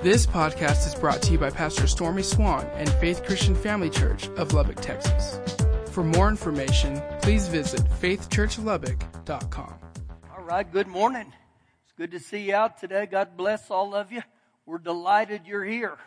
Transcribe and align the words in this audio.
This 0.00 0.26
podcast 0.26 0.86
is 0.86 0.94
brought 0.94 1.20
to 1.22 1.32
you 1.32 1.38
by 1.38 1.50
Pastor 1.50 1.88
Stormy 1.88 2.22
Swann 2.22 2.64
and 2.74 2.88
Faith 2.88 3.24
Christian 3.24 3.56
Family 3.56 3.90
Church 3.90 4.28
of 4.36 4.52
Lubbock, 4.52 4.80
Texas. 4.80 5.40
For 5.90 6.04
more 6.04 6.28
information, 6.28 7.02
please 7.20 7.48
visit 7.48 7.80
faithchurchlubbock.com. 8.00 9.74
All 10.36 10.44
right, 10.44 10.72
good 10.72 10.86
morning. 10.86 11.32
It's 11.82 11.92
good 11.96 12.12
to 12.12 12.20
see 12.20 12.42
you 12.42 12.54
out 12.54 12.78
today. 12.78 13.06
God 13.06 13.36
bless 13.36 13.72
all 13.72 13.92
of 13.96 14.12
you. 14.12 14.22
We're 14.66 14.78
delighted 14.78 15.48
you're 15.48 15.64
here. 15.64 15.98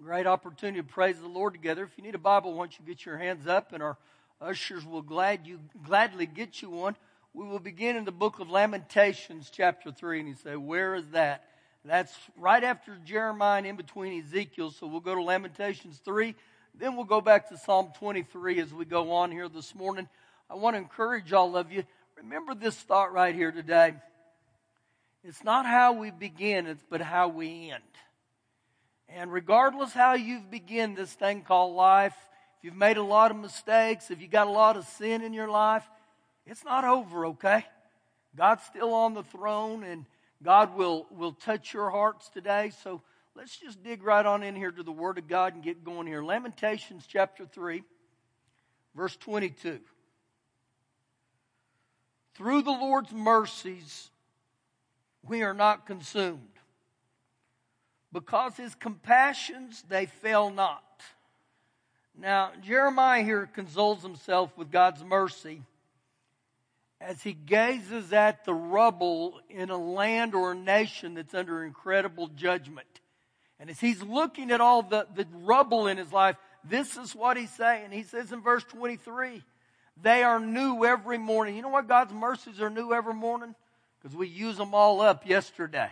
Great 0.00 0.28
opportunity 0.28 0.78
to 0.78 0.86
praise 0.86 1.18
the 1.18 1.26
Lord 1.26 1.52
together. 1.52 1.82
If 1.82 1.98
you 1.98 2.04
need 2.04 2.14
a 2.14 2.18
Bible, 2.18 2.56
don't 2.56 2.72
you 2.78 2.84
get 2.86 3.04
your 3.04 3.18
hands 3.18 3.48
up 3.48 3.72
and 3.72 3.82
our 3.82 3.98
ushers 4.40 4.86
will 4.86 5.02
glad 5.02 5.48
you, 5.48 5.58
gladly 5.84 6.26
get 6.26 6.62
you 6.62 6.70
one. 6.70 6.94
We 7.34 7.44
will 7.44 7.58
begin 7.58 7.96
in 7.96 8.04
the 8.04 8.12
book 8.12 8.38
of 8.38 8.50
Lamentations, 8.50 9.50
chapter 9.50 9.90
3. 9.90 10.20
And 10.20 10.28
you 10.28 10.36
say, 10.36 10.54
Where 10.54 10.94
is 10.94 11.08
that? 11.08 11.44
That's 11.84 12.14
right 12.36 12.62
after 12.62 12.96
Jeremiah 13.04 13.58
and 13.58 13.66
in 13.66 13.76
between 13.76 14.22
Ezekiel. 14.22 14.70
So 14.70 14.86
we'll 14.86 15.00
go 15.00 15.16
to 15.16 15.22
Lamentations 15.22 16.00
3. 16.04 16.34
Then 16.78 16.94
we'll 16.94 17.04
go 17.04 17.20
back 17.20 17.48
to 17.48 17.58
Psalm 17.58 17.92
23 17.98 18.60
as 18.60 18.72
we 18.72 18.84
go 18.84 19.12
on 19.12 19.32
here 19.32 19.48
this 19.48 19.74
morning. 19.74 20.08
I 20.48 20.54
want 20.54 20.74
to 20.74 20.78
encourage 20.78 21.32
all 21.32 21.56
of 21.56 21.72
you. 21.72 21.84
Remember 22.16 22.54
this 22.54 22.76
thought 22.76 23.12
right 23.12 23.34
here 23.34 23.50
today. 23.50 23.94
It's 25.24 25.42
not 25.42 25.66
how 25.66 25.92
we 25.92 26.10
begin, 26.10 26.66
it's 26.66 26.84
but 26.88 27.00
how 27.00 27.28
we 27.28 27.70
end. 27.70 27.82
And 29.08 29.32
regardless 29.32 29.92
how 29.92 30.14
you've 30.14 30.50
begun 30.50 30.94
this 30.94 31.12
thing 31.12 31.42
called 31.42 31.74
life, 31.74 32.14
if 32.58 32.64
you've 32.64 32.76
made 32.76 32.96
a 32.96 33.02
lot 33.02 33.30
of 33.30 33.36
mistakes, 33.36 34.10
if 34.10 34.20
you've 34.20 34.30
got 34.30 34.46
a 34.46 34.50
lot 34.50 34.76
of 34.76 34.84
sin 34.84 35.22
in 35.22 35.32
your 35.32 35.48
life, 35.48 35.84
it's 36.46 36.64
not 36.64 36.84
over, 36.84 37.26
okay? 37.26 37.66
God's 38.36 38.64
still 38.64 38.94
on 38.94 39.14
the 39.14 39.22
throne 39.22 39.84
and 39.84 40.06
God 40.42 40.76
will, 40.76 41.06
will 41.10 41.32
touch 41.32 41.72
your 41.72 41.90
hearts 41.90 42.28
today. 42.28 42.72
So 42.82 43.02
let's 43.36 43.56
just 43.56 43.82
dig 43.82 44.02
right 44.02 44.24
on 44.24 44.42
in 44.42 44.56
here 44.56 44.72
to 44.72 44.82
the 44.82 44.92
Word 44.92 45.18
of 45.18 45.28
God 45.28 45.54
and 45.54 45.62
get 45.62 45.84
going 45.84 46.06
here. 46.06 46.22
Lamentations 46.22 47.06
chapter 47.06 47.46
3, 47.46 47.82
verse 48.94 49.16
22. 49.16 49.80
Through 52.34 52.62
the 52.62 52.70
Lord's 52.70 53.12
mercies, 53.12 54.10
we 55.26 55.42
are 55.42 55.54
not 55.54 55.86
consumed. 55.86 56.48
Because 58.12 58.56
his 58.56 58.74
compassions, 58.74 59.84
they 59.88 60.06
fail 60.06 60.50
not. 60.50 60.82
Now, 62.18 62.50
Jeremiah 62.62 63.22
here 63.22 63.46
consoles 63.46 64.02
himself 64.02 64.56
with 64.56 64.70
God's 64.70 65.02
mercy 65.02 65.62
as 67.02 67.22
he 67.22 67.32
gazes 67.32 68.12
at 68.12 68.44
the 68.44 68.54
rubble 68.54 69.40
in 69.50 69.70
a 69.70 69.76
land 69.76 70.34
or 70.34 70.52
a 70.52 70.56
nation 70.56 71.14
that's 71.14 71.34
under 71.34 71.64
incredible 71.64 72.28
judgment. 72.28 72.86
And 73.58 73.68
as 73.68 73.80
he's 73.80 74.02
looking 74.02 74.50
at 74.50 74.60
all 74.60 74.82
the, 74.82 75.06
the 75.14 75.26
rubble 75.32 75.88
in 75.88 75.96
his 75.96 76.12
life, 76.12 76.36
this 76.64 76.96
is 76.96 77.14
what 77.14 77.36
he's 77.36 77.52
saying. 77.52 77.90
He 77.90 78.04
says 78.04 78.32
in 78.32 78.40
verse 78.40 78.64
23, 78.64 79.42
they 80.00 80.22
are 80.22 80.40
new 80.40 80.84
every 80.84 81.18
morning. 81.18 81.56
You 81.56 81.62
know 81.62 81.68
what 81.68 81.88
God's 81.88 82.12
mercies 82.12 82.60
are 82.60 82.70
new 82.70 82.92
every 82.92 83.14
morning? 83.14 83.54
Because 84.00 84.16
we 84.16 84.28
use 84.28 84.56
them 84.56 84.74
all 84.74 85.00
up 85.00 85.26
yesterday. 85.28 85.90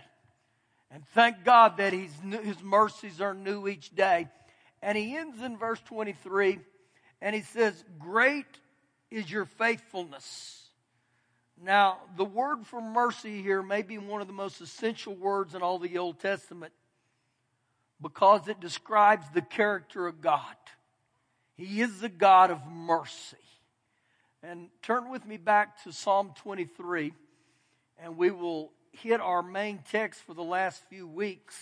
And 0.89 1.03
thank 1.13 1.43
God 1.43 1.77
that 1.77 1.93
he's, 1.93 2.13
his 2.43 2.61
mercies 2.61 3.21
are 3.21 3.33
new 3.33 3.67
each 3.67 3.93
day. 3.93 4.27
And 4.81 4.97
he 4.97 5.15
ends 5.15 5.41
in 5.41 5.57
verse 5.57 5.79
23 5.85 6.59
and 7.21 7.35
he 7.35 7.41
says, 7.41 7.83
Great 7.99 8.45
is 9.09 9.29
your 9.29 9.45
faithfulness. 9.45 10.60
Now, 11.63 11.99
the 12.17 12.25
word 12.25 12.65
for 12.65 12.81
mercy 12.81 13.41
here 13.41 13.61
may 13.61 13.83
be 13.83 13.99
one 13.99 14.19
of 14.19 14.27
the 14.27 14.33
most 14.33 14.61
essential 14.61 15.13
words 15.13 15.53
in 15.53 15.61
all 15.61 15.77
the 15.77 15.99
Old 15.99 16.19
Testament 16.19 16.73
because 18.01 18.47
it 18.47 18.59
describes 18.59 19.27
the 19.33 19.43
character 19.43 20.07
of 20.07 20.21
God. 20.21 20.55
He 21.55 21.81
is 21.81 21.99
the 21.99 22.09
God 22.09 22.49
of 22.49 22.65
mercy. 22.65 23.37
And 24.41 24.69
turn 24.81 25.11
with 25.11 25.23
me 25.27 25.37
back 25.37 25.83
to 25.83 25.91
Psalm 25.91 26.33
23, 26.41 27.13
and 27.99 28.17
we 28.17 28.31
will 28.31 28.71
hit 28.91 29.21
our 29.21 29.43
main 29.43 29.83
text 29.91 30.21
for 30.21 30.33
the 30.33 30.43
last 30.43 30.81
few 30.89 31.07
weeks. 31.07 31.55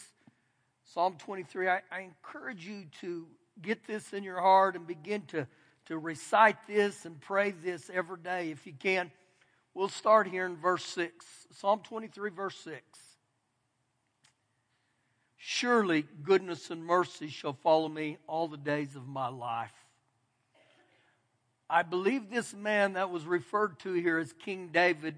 Psalm 0.85 1.17
23. 1.19 1.67
I, 1.67 1.81
I 1.91 1.99
encourage 1.99 2.65
you 2.65 2.85
to 3.01 3.27
get 3.61 3.85
this 3.85 4.13
in 4.13 4.23
your 4.23 4.39
heart 4.39 4.77
and 4.77 4.87
begin 4.87 5.23
to, 5.27 5.45
to 5.87 5.97
recite 5.97 6.55
this 6.67 7.03
and 7.05 7.19
pray 7.19 7.51
this 7.51 7.91
every 7.93 8.19
day 8.19 8.51
if 8.51 8.65
you 8.65 8.73
can. 8.79 9.11
We'll 9.73 9.89
start 9.89 10.27
here 10.27 10.45
in 10.45 10.55
verse 10.57 10.83
6. 10.85 11.25
Psalm 11.51 11.81
23, 11.83 12.31
verse 12.31 12.57
6. 12.63 12.81
Surely 15.37 16.05
goodness 16.23 16.69
and 16.69 16.83
mercy 16.83 17.27
shall 17.27 17.53
follow 17.53 17.87
me 17.87 18.17
all 18.27 18.47
the 18.47 18.57
days 18.57 18.95
of 18.95 19.07
my 19.07 19.29
life. 19.29 19.73
I 21.69 21.83
believe 21.83 22.29
this 22.29 22.53
man 22.53 22.93
that 22.93 23.11
was 23.11 23.25
referred 23.25 23.79
to 23.79 23.93
here 23.93 24.17
as 24.17 24.33
King 24.33 24.69
David, 24.73 25.15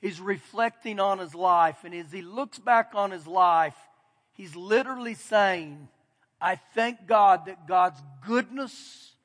he's 0.00 0.20
reflecting 0.20 1.00
on 1.00 1.18
his 1.18 1.34
life. 1.34 1.78
And 1.84 1.92
as 1.94 2.12
he 2.12 2.22
looks 2.22 2.58
back 2.58 2.92
on 2.94 3.10
his 3.10 3.26
life, 3.26 3.76
he's 4.34 4.54
literally 4.54 5.14
saying, 5.14 5.88
I 6.40 6.56
thank 6.56 7.06
God 7.06 7.46
that 7.46 7.66
God's 7.66 8.00
goodness 8.24 9.15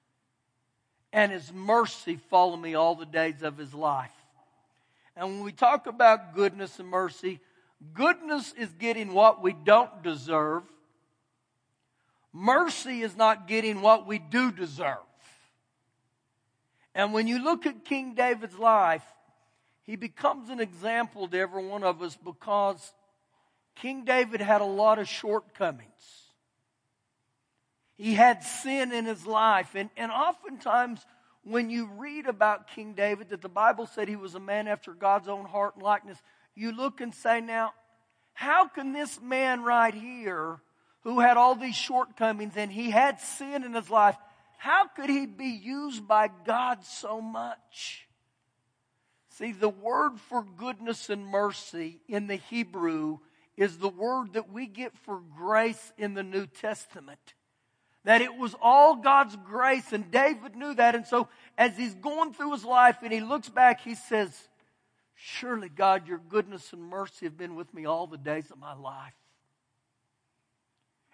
and 1.13 1.31
his 1.31 1.51
mercy 1.51 2.15
follow 2.29 2.55
me 2.55 2.75
all 2.75 2.95
the 2.95 3.05
days 3.05 3.41
of 3.43 3.57
his 3.57 3.73
life. 3.73 4.11
And 5.15 5.27
when 5.27 5.43
we 5.43 5.51
talk 5.51 5.87
about 5.87 6.35
goodness 6.35 6.79
and 6.79 6.87
mercy, 6.87 7.39
goodness 7.93 8.53
is 8.57 8.69
getting 8.73 9.13
what 9.13 9.41
we 9.43 9.53
don't 9.53 10.01
deserve. 10.03 10.63
Mercy 12.33 13.01
is 13.01 13.15
not 13.15 13.47
getting 13.47 13.81
what 13.81 14.07
we 14.07 14.19
do 14.19 14.51
deserve. 14.51 14.97
And 16.95 17.13
when 17.13 17.27
you 17.27 17.43
look 17.43 17.65
at 17.65 17.85
King 17.85 18.15
David's 18.15 18.57
life, 18.57 19.03
he 19.83 19.95
becomes 19.95 20.49
an 20.49 20.59
example 20.59 21.27
to 21.27 21.37
every 21.37 21.65
one 21.65 21.83
of 21.83 22.01
us 22.01 22.17
because 22.23 22.93
King 23.75 24.05
David 24.05 24.41
had 24.41 24.61
a 24.61 24.65
lot 24.65 24.99
of 24.99 25.07
shortcomings. 25.07 26.20
He 28.01 28.15
had 28.15 28.43
sin 28.43 28.91
in 28.91 29.05
his 29.05 29.27
life. 29.27 29.75
And, 29.75 29.91
and 29.95 30.11
oftentimes, 30.11 31.05
when 31.43 31.69
you 31.69 31.87
read 31.97 32.25
about 32.25 32.67
King 32.67 32.93
David, 32.93 33.29
that 33.29 33.43
the 33.43 33.47
Bible 33.47 33.85
said 33.85 34.07
he 34.07 34.15
was 34.15 34.33
a 34.33 34.39
man 34.39 34.67
after 34.67 34.95
God's 34.95 35.27
own 35.27 35.45
heart 35.45 35.75
and 35.75 35.83
likeness, 35.83 36.17
you 36.55 36.71
look 36.71 36.99
and 36.99 37.13
say, 37.13 37.41
now, 37.41 37.73
how 38.33 38.67
can 38.67 38.91
this 38.91 39.21
man 39.21 39.61
right 39.61 39.93
here, 39.93 40.59
who 41.01 41.19
had 41.19 41.37
all 41.37 41.53
these 41.53 41.75
shortcomings 41.75 42.53
and 42.55 42.71
he 42.71 42.89
had 42.89 43.19
sin 43.19 43.63
in 43.63 43.75
his 43.75 43.91
life, 43.91 44.17
how 44.57 44.87
could 44.87 45.11
he 45.11 45.27
be 45.27 45.59
used 45.63 46.07
by 46.07 46.31
God 46.43 46.83
so 46.83 47.21
much? 47.21 48.07
See, 49.37 49.51
the 49.51 49.69
word 49.69 50.19
for 50.27 50.43
goodness 50.57 51.11
and 51.11 51.23
mercy 51.23 52.01
in 52.07 52.25
the 52.25 52.37
Hebrew 52.37 53.19
is 53.55 53.77
the 53.77 53.89
word 53.89 54.33
that 54.33 54.51
we 54.51 54.65
get 54.65 54.97
for 55.05 55.21
grace 55.37 55.93
in 55.99 56.15
the 56.15 56.23
New 56.23 56.47
Testament. 56.47 57.35
That 58.03 58.21
it 58.21 58.35
was 58.35 58.55
all 58.61 58.95
God's 58.95 59.35
grace, 59.45 59.93
and 59.93 60.09
David 60.09 60.55
knew 60.55 60.73
that. 60.73 60.95
And 60.95 61.05
so, 61.05 61.27
as 61.57 61.77
he's 61.77 61.93
going 61.93 62.33
through 62.33 62.53
his 62.53 62.65
life 62.65 62.97
and 63.03 63.13
he 63.13 63.21
looks 63.21 63.49
back, 63.49 63.81
he 63.81 63.93
says, 63.93 64.47
Surely, 65.13 65.69
God, 65.69 66.07
your 66.07 66.17
goodness 66.17 66.73
and 66.73 66.81
mercy 66.81 67.27
have 67.27 67.37
been 67.37 67.55
with 67.55 67.71
me 67.75 67.85
all 67.85 68.07
the 68.07 68.17
days 68.17 68.49
of 68.49 68.57
my 68.57 68.73
life. 68.73 69.13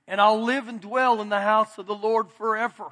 And 0.08 0.22
I'll 0.22 0.42
live 0.42 0.70
and 0.70 0.80
dwell 0.80 1.22
in 1.22 1.28
the 1.28 1.42
house 1.42 1.78
of 1.78 1.88
the 1.88 1.96
Lord 1.96 2.31
forever. 2.31 2.86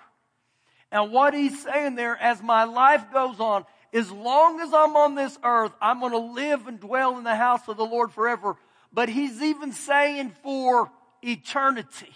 And 0.92 1.14
what 1.14 1.34
he's 1.34 1.64
saying 1.64 1.96
there, 1.96 2.18
as 2.18 2.44
my 2.44 2.66
life 2.66 3.12
goes 3.14 3.40
on, 3.40 3.66
as 3.94 4.12
long 4.12 4.60
as 4.60 4.74
I'm 4.74 4.98
on 4.98 5.16
this 5.16 5.40
earth, 5.42 5.72
I'm 5.82 6.02
going 6.02 6.12
to 6.12 6.18
live 6.18 6.68
and 6.68 6.80
dwell 6.80 7.18
in 7.18 7.24
the 7.24 7.36
house 7.36 7.68
of 7.70 7.78
the 7.78 7.86
Lord 7.86 8.12
forever. 8.12 8.58
But 8.92 9.08
he's 9.08 9.42
even 9.42 9.72
saying 9.72 10.34
for 10.44 10.92
eternity. 11.22 12.12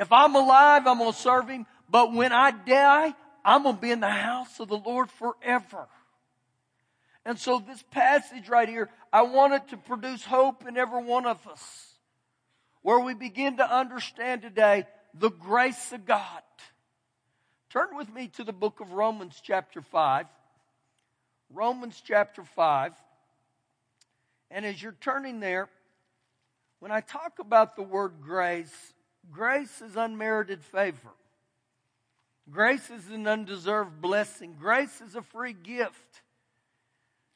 If 0.00 0.10
I'm 0.12 0.34
alive, 0.34 0.86
I'm 0.86 0.98
going 0.98 1.12
to 1.12 1.18
serve 1.18 1.50
him. 1.50 1.66
But 1.90 2.14
when 2.14 2.32
I 2.32 2.52
die, 2.52 3.14
I'm 3.44 3.64
going 3.64 3.76
to 3.76 3.80
be 3.80 3.90
in 3.90 4.00
the 4.00 4.08
house 4.08 4.58
of 4.58 4.68
the 4.68 4.78
Lord 4.78 5.10
forever. 5.10 5.86
And 7.26 7.38
so 7.38 7.58
this 7.58 7.84
passage 7.90 8.48
right 8.48 8.68
here, 8.68 8.88
I 9.12 9.22
want 9.22 9.52
it 9.52 9.68
to 9.68 9.76
produce 9.76 10.24
hope 10.24 10.66
in 10.66 10.78
every 10.78 11.04
one 11.04 11.26
of 11.26 11.46
us. 11.46 11.94
Where 12.80 12.98
we 12.98 13.12
begin 13.12 13.58
to 13.58 13.76
understand 13.76 14.40
today 14.40 14.86
the 15.12 15.28
grace 15.28 15.92
of 15.92 16.06
God. 16.06 16.42
Turn 17.68 17.94
with 17.94 18.10
me 18.12 18.28
to 18.28 18.44
the 18.44 18.54
book 18.54 18.80
of 18.80 18.92
Romans 18.92 19.38
chapter 19.44 19.82
5. 19.82 20.26
Romans 21.52 22.02
chapter 22.02 22.42
5. 22.42 22.94
And 24.50 24.64
as 24.64 24.82
you're 24.82 24.96
turning 24.98 25.40
there, 25.40 25.68
when 26.78 26.90
I 26.90 27.02
talk 27.02 27.38
about 27.38 27.76
the 27.76 27.82
word 27.82 28.14
grace, 28.22 28.94
Grace 29.30 29.80
is 29.80 29.96
unmerited 29.96 30.62
favor. 30.62 31.10
Grace 32.50 32.90
is 32.90 33.08
an 33.10 33.26
undeserved 33.26 34.00
blessing. 34.00 34.56
Grace 34.58 35.00
is 35.00 35.14
a 35.14 35.22
free 35.22 35.52
gift. 35.52 36.22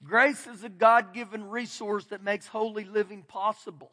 Grace 0.02 0.46
is 0.46 0.64
a 0.64 0.68
God 0.68 1.14
given 1.14 1.48
resource 1.48 2.04
that 2.06 2.22
makes 2.22 2.46
holy 2.46 2.84
living 2.84 3.22
possible. 3.22 3.92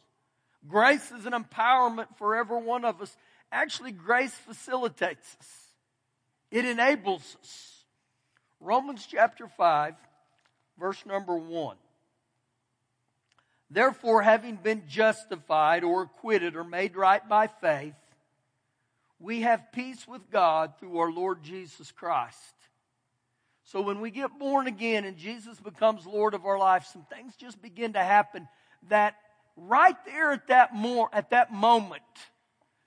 Grace 0.68 1.12
is 1.12 1.26
an 1.26 1.34
empowerment 1.34 2.08
for 2.18 2.36
every 2.36 2.62
one 2.62 2.86
of 2.86 3.02
us. 3.02 3.16
Actually, 3.52 3.92
grace 3.92 4.34
facilitates 4.34 5.38
us. 5.40 5.48
It 6.50 6.66
enables 6.66 7.38
us. 7.42 7.86
Romans 8.60 9.08
chapter 9.10 9.48
5, 9.48 9.96
verse 10.80 11.06
number 11.06 11.36
1. 11.36 11.78
Therefore, 13.74 14.22
having 14.22 14.58
been 14.58 14.84
justified 14.90 15.86
or 15.86 16.04
acquitted 16.04 16.58
or 16.58 16.66
made 16.66 16.98
right 16.98 17.28
by 17.28 17.48
faith, 17.48 17.96
we 19.18 19.42
have 19.42 19.72
peace 19.72 20.06
with 20.06 20.30
God 20.30 20.74
through 20.78 20.98
our 20.98 21.10
Lord 21.10 21.42
Jesus 21.42 21.90
Christ. 21.90 22.36
So 23.64 23.82
when 23.82 24.02
we 24.02 24.12
get 24.12 24.38
born 24.38 24.68
again 24.68 25.06
and 25.06 25.16
Jesus 25.16 25.58
becomes 25.62 26.06
Lord 26.06 26.34
of 26.34 26.46
our 26.46 26.60
life, 26.60 26.86
some 26.92 27.04
things 27.04 27.34
just 27.38 27.62
begin 27.62 27.94
to 27.94 28.04
happen 28.04 28.50
that 28.90 29.16
right 29.56 29.96
there 30.06 30.34
at 30.34 30.48
that 30.48 30.76
more 30.76 31.10
at 31.14 31.30
that 31.30 31.54
moment 31.54 32.02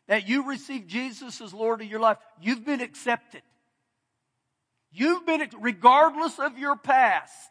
that 0.06 0.28
you 0.28 0.46
receive 0.46 0.86
Jesus 0.86 1.40
as 1.40 1.54
Lord 1.54 1.80
of 1.80 1.86
your 1.86 2.00
life, 2.00 2.18
you've 2.42 2.64
been 2.64 2.82
accepted. 2.82 3.40
You've 4.92 5.24
been 5.24 5.48
regardless 5.60 6.38
of 6.38 6.58
your 6.58 6.76
past. 6.76 7.50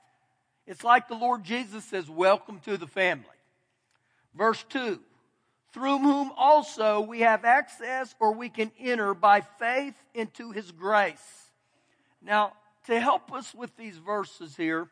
It's 0.65 0.83
like 0.83 1.07
the 1.07 1.15
Lord 1.15 1.43
Jesus 1.43 1.83
says, 1.83 2.09
welcome 2.09 2.59
to 2.61 2.77
the 2.77 2.87
family. 2.87 3.25
Verse 4.35 4.63
2 4.69 4.99
through 5.73 5.97
whom 5.97 6.31
also 6.37 7.01
we 7.01 7.21
have 7.21 7.43
access 7.43 8.13
or 8.19 8.33
we 8.33 8.47
can 8.47 8.71
enter 8.79 9.13
by 9.15 9.41
faith 9.41 9.95
into 10.13 10.51
his 10.51 10.71
grace. 10.71 11.49
Now, 12.21 12.53
to 12.85 12.99
help 12.99 13.33
us 13.33 13.53
with 13.55 13.75
these 13.75 13.97
verses 13.97 14.55
here, 14.55 14.87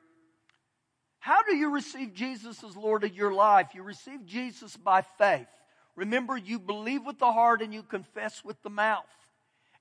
how 1.19 1.43
do 1.43 1.55
you 1.55 1.69
receive 1.69 2.15
Jesus 2.15 2.63
as 2.63 2.75
Lord 2.75 3.03
of 3.03 3.13
your 3.13 3.31
life? 3.31 3.69
You 3.75 3.83
receive 3.83 4.25
Jesus 4.25 4.75
by 4.75 5.03
faith. 5.03 5.47
Remember, 5.95 6.35
you 6.35 6.57
believe 6.57 7.05
with 7.05 7.19
the 7.19 7.31
heart 7.31 7.61
and 7.61 7.71
you 7.71 7.83
confess 7.83 8.43
with 8.43 8.59
the 8.63 8.69
mouth. 8.71 9.05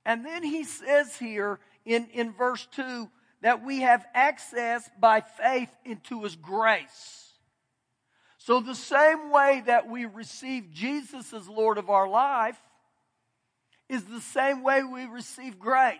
And 0.05 0.25
then 0.25 0.43
he 0.43 0.65
says 0.65 1.17
here 1.17 1.61
in, 1.87 2.09
in 2.13 2.33
verse 2.33 2.69
2 2.73 3.09
that 3.43 3.65
we 3.65 3.81
have 3.81 4.05
access 4.15 4.89
by 4.99 5.21
faith 5.21 5.71
into 5.85 6.23
his 6.23 6.37
grace. 6.37 7.33
So, 8.39 8.61
the 8.61 8.75
same 8.75 9.31
way 9.31 9.63
that 9.67 9.89
we 9.89 10.07
receive 10.07 10.73
Jesus 10.73 11.33
as 11.33 11.49
Lord 11.49 11.79
of 11.79 11.91
our 11.91 12.09
life 12.09 12.61
is 13.89 14.05
the 14.05 14.21
same 14.21 14.63
way 14.63 14.83
we 14.83 15.05
receive 15.05 15.59
grace. 15.59 15.99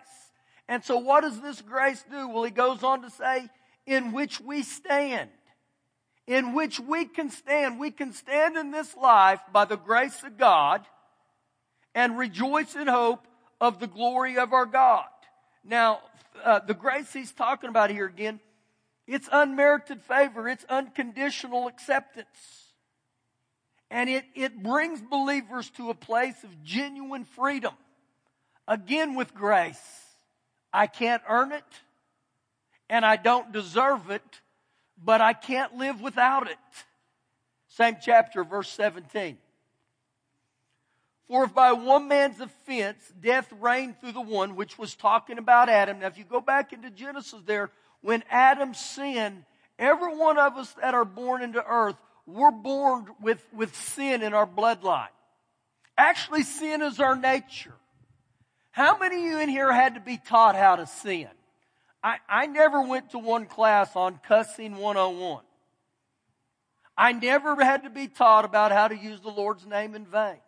And 0.67 0.83
so, 0.83 0.97
what 0.97 1.21
does 1.21 1.39
this 1.39 1.61
grace 1.61 2.03
do? 2.09 2.29
Well, 2.29 2.43
he 2.43 2.51
goes 2.51 2.83
on 2.83 3.01
to 3.03 3.09
say, 3.09 3.49
in 3.85 4.11
which 4.11 4.39
we 4.39 4.63
stand. 4.63 5.29
In 6.27 6.53
which 6.53 6.79
we 6.79 7.05
can 7.05 7.29
stand. 7.29 7.79
We 7.79 7.91
can 7.91 8.13
stand 8.13 8.57
in 8.57 8.71
this 8.71 8.95
life 8.95 9.41
by 9.51 9.65
the 9.65 9.77
grace 9.77 10.23
of 10.23 10.37
God 10.37 10.85
and 11.93 12.17
rejoice 12.17 12.75
in 12.75 12.87
hope 12.87 13.27
of 13.59 13.79
the 13.79 13.87
glory 13.87 14.37
of 14.37 14.53
our 14.53 14.65
God. 14.65 15.05
Now, 15.63 16.01
uh, 16.43 16.59
the 16.59 16.73
grace 16.73 17.13
he's 17.13 17.31
talking 17.31 17.69
about 17.69 17.89
here 17.89 18.05
again 18.05 18.39
it's 19.07 19.27
unmerited 19.29 20.01
favor. 20.03 20.47
It's 20.47 20.63
unconditional 20.69 21.67
acceptance. 21.67 22.71
And 23.89 24.09
it, 24.09 24.23
it 24.35 24.63
brings 24.63 25.01
believers 25.01 25.69
to 25.71 25.89
a 25.89 25.93
place 25.93 26.45
of 26.45 26.63
genuine 26.63 27.25
freedom. 27.25 27.73
Again, 28.69 29.15
with 29.15 29.33
grace. 29.33 29.81
I 30.71 30.87
can't 30.87 31.21
earn 31.27 31.51
it, 31.51 31.65
and 32.89 33.05
I 33.05 33.17
don't 33.17 33.51
deserve 33.51 34.09
it, 34.09 34.23
but 35.03 35.19
I 35.19 35.33
can't 35.33 35.75
live 35.75 35.99
without 35.99 36.49
it. 36.49 36.57
Same 37.67 37.97
chapter, 38.01 38.45
verse 38.45 38.69
17. 38.69 39.37
For 41.31 41.45
if 41.45 41.53
by 41.53 41.71
one 41.71 42.09
man's 42.09 42.41
offense 42.41 42.97
death 43.21 43.49
reigned 43.61 44.01
through 44.01 44.11
the 44.11 44.19
one, 44.19 44.57
which 44.57 44.77
was 44.77 44.95
talking 44.95 45.37
about 45.37 45.69
Adam. 45.69 45.99
Now, 45.99 46.07
if 46.07 46.17
you 46.17 46.25
go 46.25 46.41
back 46.41 46.73
into 46.73 46.89
Genesis 46.89 47.41
there, 47.45 47.71
when 48.01 48.21
Adam 48.29 48.73
sinned, 48.73 49.45
every 49.79 50.13
one 50.13 50.37
of 50.37 50.57
us 50.57 50.75
that 50.81 50.93
are 50.93 51.05
born 51.05 51.41
into 51.41 51.63
earth, 51.65 51.95
we're 52.25 52.51
born 52.51 53.05
with, 53.21 53.41
with 53.53 53.73
sin 53.73 54.23
in 54.23 54.33
our 54.33 54.45
bloodline. 54.45 55.07
Actually, 55.97 56.43
sin 56.43 56.81
is 56.81 56.99
our 56.99 57.15
nature. 57.15 57.75
How 58.71 58.97
many 58.97 59.15
of 59.15 59.23
you 59.23 59.39
in 59.39 59.47
here 59.47 59.71
had 59.71 59.93
to 59.93 60.01
be 60.01 60.17
taught 60.17 60.57
how 60.57 60.75
to 60.75 60.85
sin? 60.85 61.29
I, 62.03 62.17
I 62.27 62.47
never 62.47 62.81
went 62.81 63.11
to 63.11 63.19
one 63.19 63.45
class 63.45 63.95
on 63.95 64.19
cussing 64.27 64.75
101. 64.75 65.45
I 66.97 67.13
never 67.13 67.55
had 67.63 67.83
to 67.83 67.89
be 67.89 68.09
taught 68.09 68.43
about 68.43 68.73
how 68.73 68.89
to 68.89 68.97
use 68.97 69.21
the 69.21 69.31
Lord's 69.31 69.65
name 69.65 69.95
in 69.95 70.05
vain. 70.05 70.39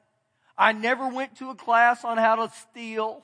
I 0.57 0.71
never 0.71 1.07
went 1.07 1.37
to 1.37 1.49
a 1.49 1.55
class 1.55 2.03
on 2.03 2.17
how 2.17 2.35
to 2.35 2.53
steal 2.69 3.23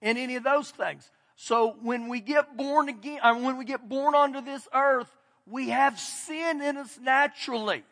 and 0.00 0.16
any 0.18 0.36
of 0.36 0.44
those 0.44 0.70
things. 0.70 1.10
So 1.36 1.76
when 1.82 2.08
we 2.08 2.20
get 2.20 2.56
born 2.56 2.88
again, 2.88 3.18
uh, 3.22 3.34
when 3.34 3.56
we 3.56 3.64
get 3.64 3.88
born 3.88 4.14
onto 4.14 4.40
this 4.40 4.66
earth, 4.72 5.10
we 5.46 5.70
have 5.70 5.98
sin 5.98 6.62
in 6.62 6.76
us 6.76 6.98
naturally. 7.00 7.84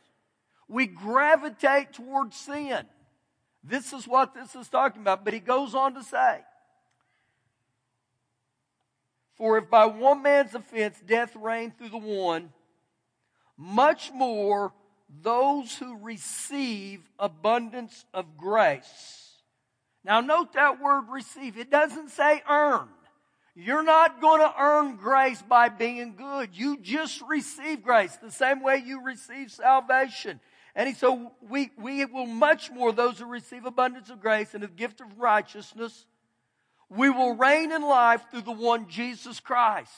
We 0.69 0.87
gravitate 0.87 1.93
towards 1.93 2.37
sin. 2.37 2.87
This 3.63 3.93
is 3.93 4.09
what 4.09 4.35
this 4.35 4.55
is 4.55 4.69
talking 4.69 5.03
about. 5.03 5.25
But 5.25 5.35
he 5.35 5.41
goes 5.41 5.75
on 5.75 5.95
to 5.95 6.03
say, 6.03 6.41
For 9.37 9.59
if 9.59 9.69
by 9.69 9.87
one 9.87 10.23
man's 10.23 10.55
offense 10.55 10.97
death 11.05 11.35
reigned 11.37 11.77
through 11.77 11.91
the 11.91 11.99
one, 11.99 12.53
much 13.57 14.13
more 14.13 14.73
those 15.21 15.77
who 15.77 15.99
receive 15.99 17.01
abundance 17.19 18.05
of 18.15 18.37
grace. 18.37 19.33
Now 20.05 20.21
note 20.21 20.55
that 20.55 20.81
word 20.81 21.05
receive. 21.11 21.59
It 21.59 21.71
doesn't 21.71 22.11
say 22.11 22.43
earn. 22.49 22.89
You're 23.55 23.83
not 23.83 24.23
going 24.23 24.41
to 24.41 24.53
earn 24.59 24.97
grace 24.97 25.43
by 25.43 25.69
being 25.69 26.15
good. 26.17 26.51
You 26.55 26.79
just 26.81 27.21
receive 27.29 27.83
grace 27.83 28.17
the 28.17 28.31
same 28.31 28.63
way 28.63 28.83
you 28.85 29.05
receive 29.05 29.51
salvation. 29.51 30.41
And 30.75 30.89
he, 30.89 30.95
so 30.95 31.33
we, 31.47 31.71
we 31.77 32.05
will 32.07 32.27
much 32.27 32.71
more, 32.71 32.93
those 32.93 33.19
who 33.19 33.27
receive 33.27 33.67
abundance 33.67 34.09
of 34.09 34.21
grace 34.21 34.55
and 34.55 34.63
the 34.63 34.69
gift 34.69 35.03
of 35.03 35.19
righteousness, 35.19 36.07
we 36.89 37.11
will 37.11 37.35
reign 37.35 37.73
in 37.73 37.83
life 37.83 38.23
through 38.31 38.43
the 38.43 38.53
one 38.53 38.89
Jesus 38.89 39.39
Christ. 39.39 39.91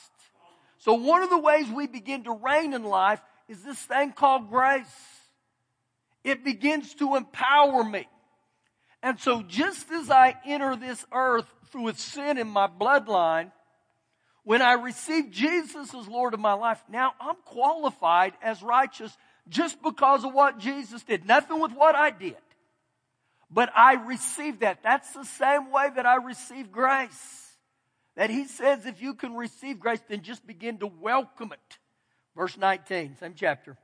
So 0.78 0.94
one 0.94 1.22
of 1.22 1.30
the 1.30 1.38
ways 1.38 1.68
we 1.68 1.86
begin 1.86 2.24
to 2.24 2.32
reign 2.32 2.74
in 2.74 2.82
life 2.82 3.20
is 3.48 3.62
this 3.62 3.78
thing 3.78 4.12
called 4.12 4.48
grace. 4.48 4.86
It 6.22 6.44
begins 6.44 6.94
to 6.94 7.16
empower 7.16 7.84
me. 7.84 8.08
And 9.02 9.20
so 9.20 9.42
just 9.42 9.90
as 9.90 10.10
I 10.10 10.34
enter 10.46 10.76
this 10.76 11.04
earth 11.12 11.46
through 11.70 11.88
a 11.88 11.94
sin 11.94 12.38
in 12.38 12.48
my 12.48 12.66
bloodline, 12.66 13.52
when 14.44 14.62
I 14.62 14.72
receive 14.74 15.30
Jesus 15.30 15.94
as 15.94 16.08
Lord 16.08 16.34
of 16.34 16.40
my 16.40 16.54
life, 16.54 16.82
now 16.88 17.12
I'm 17.20 17.36
qualified 17.44 18.32
as 18.42 18.62
righteous 18.62 19.14
just 19.48 19.82
because 19.82 20.24
of 20.24 20.32
what 20.32 20.58
Jesus 20.58 21.02
did. 21.02 21.26
Nothing 21.26 21.60
with 21.60 21.72
what 21.72 21.94
I 21.94 22.10
did. 22.10 22.36
But 23.50 23.70
I 23.76 23.94
received 23.94 24.60
that. 24.60 24.82
That's 24.82 25.12
the 25.12 25.24
same 25.24 25.70
way 25.70 25.88
that 25.94 26.06
I 26.06 26.16
receive 26.16 26.72
grace. 26.72 27.56
That 28.16 28.30
he 28.30 28.46
says 28.46 28.86
if 28.86 29.02
you 29.02 29.14
can 29.14 29.34
receive 29.34 29.80
grace, 29.80 30.00
then 30.08 30.22
just 30.22 30.46
begin 30.46 30.78
to 30.78 30.86
welcome 30.86 31.52
it. 31.52 31.78
Verse 32.36 32.56
19, 32.56 33.16
same 33.18 33.34
chapter. 33.36 33.76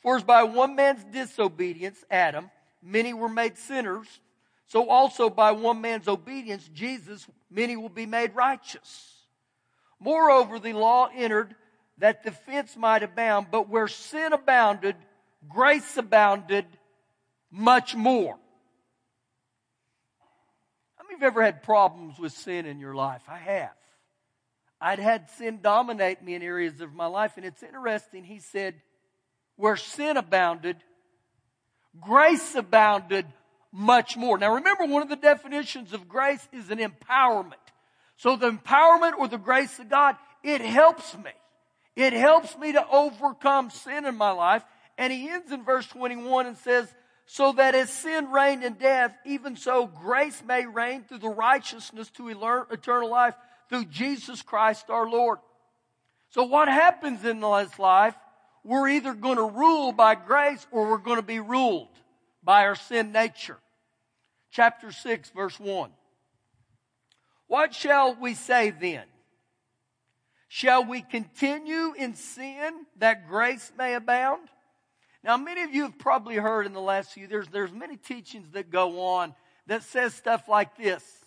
For 0.00 0.16
as 0.16 0.22
by 0.22 0.44
one 0.44 0.76
man's 0.76 1.04
disobedience, 1.04 2.02
Adam, 2.10 2.50
many 2.82 3.12
were 3.12 3.28
made 3.28 3.58
sinners, 3.58 4.06
so 4.66 4.88
also 4.88 5.28
by 5.28 5.52
one 5.52 5.80
man's 5.80 6.08
obedience, 6.08 6.68
Jesus, 6.72 7.26
many 7.50 7.76
will 7.76 7.90
be 7.90 8.06
made 8.06 8.34
righteous. 8.34 9.14
Moreover, 9.98 10.58
the 10.58 10.72
law 10.72 11.10
entered 11.14 11.54
that 11.98 12.22
defense 12.22 12.76
might 12.76 13.02
abound, 13.02 13.48
but 13.50 13.68
where 13.68 13.88
sin 13.88 14.32
abounded, 14.32 14.96
grace 15.48 15.96
abounded 15.98 16.64
much 17.50 17.94
more. 17.94 18.38
How 20.96 21.04
many 21.04 21.16
of 21.16 21.20
you 21.20 21.26
have 21.26 21.34
ever 21.34 21.42
had 21.42 21.62
problems 21.62 22.18
with 22.18 22.32
sin 22.32 22.64
in 22.64 22.78
your 22.78 22.94
life? 22.94 23.22
I 23.28 23.36
have. 23.36 23.79
I'd 24.80 24.98
had 24.98 25.30
sin 25.30 25.60
dominate 25.62 26.22
me 26.22 26.34
in 26.34 26.42
areas 26.42 26.80
of 26.80 26.94
my 26.94 27.06
life, 27.06 27.32
and 27.36 27.44
it's 27.44 27.62
interesting. 27.62 28.24
He 28.24 28.38
said, 28.38 28.74
where 29.56 29.76
sin 29.76 30.16
abounded, 30.16 30.76
grace 32.00 32.54
abounded 32.54 33.26
much 33.72 34.16
more. 34.16 34.38
Now 34.38 34.54
remember, 34.54 34.86
one 34.86 35.02
of 35.02 35.10
the 35.10 35.16
definitions 35.16 35.92
of 35.92 36.08
grace 36.08 36.48
is 36.52 36.70
an 36.70 36.78
empowerment. 36.78 37.52
So 38.16 38.36
the 38.36 38.50
empowerment 38.50 39.18
or 39.18 39.28
the 39.28 39.38
grace 39.38 39.78
of 39.78 39.90
God, 39.90 40.16
it 40.42 40.62
helps 40.62 41.16
me. 41.16 41.30
It 41.94 42.12
helps 42.12 42.56
me 42.56 42.72
to 42.72 42.88
overcome 42.88 43.70
sin 43.70 44.06
in 44.06 44.16
my 44.16 44.30
life. 44.30 44.64
And 44.96 45.12
he 45.12 45.28
ends 45.28 45.52
in 45.52 45.62
verse 45.64 45.86
21 45.88 46.46
and 46.46 46.56
says, 46.56 46.92
so 47.26 47.52
that 47.52 47.74
as 47.74 47.90
sin 47.90 48.30
reigned 48.30 48.64
in 48.64 48.74
death, 48.74 49.14
even 49.24 49.56
so 49.56 49.86
grace 49.86 50.42
may 50.44 50.66
reign 50.66 51.04
through 51.04 51.18
the 51.18 51.28
righteousness 51.28 52.10
to 52.10 52.28
eternal 52.70 53.10
life 53.10 53.34
through 53.70 53.86
Jesus 53.86 54.42
Christ 54.42 54.90
our 54.90 55.08
Lord. 55.08 55.38
So 56.30 56.42
what 56.44 56.68
happens 56.68 57.24
in 57.24 57.40
this 57.40 57.78
life? 57.78 58.14
We're 58.62 58.88
either 58.88 59.14
going 59.14 59.36
to 59.36 59.44
rule 59.44 59.92
by 59.92 60.16
grace 60.16 60.66
or 60.70 60.90
we're 60.90 60.98
going 60.98 61.16
to 61.16 61.22
be 61.22 61.40
ruled 61.40 61.88
by 62.42 62.66
our 62.66 62.74
sin 62.74 63.12
nature. 63.12 63.56
Chapter 64.50 64.92
6, 64.92 65.30
verse 65.30 65.58
1. 65.58 65.90
What 67.46 67.74
shall 67.74 68.16
we 68.20 68.34
say 68.34 68.70
then? 68.70 69.04
Shall 70.48 70.84
we 70.84 71.00
continue 71.00 71.94
in 71.96 72.16
sin 72.16 72.86
that 72.98 73.28
grace 73.28 73.72
may 73.78 73.94
abound? 73.94 74.48
Now, 75.22 75.36
many 75.36 75.62
of 75.62 75.72
you 75.72 75.82
have 75.82 75.98
probably 75.98 76.36
heard 76.36 76.66
in 76.66 76.72
the 76.72 76.80
last 76.80 77.12
few 77.12 77.26
years, 77.28 77.46
there's 77.52 77.72
many 77.72 77.96
teachings 77.96 78.50
that 78.52 78.70
go 78.70 79.00
on 79.00 79.34
that 79.68 79.84
says 79.84 80.14
stuff 80.14 80.48
like 80.48 80.76
this. 80.76 81.19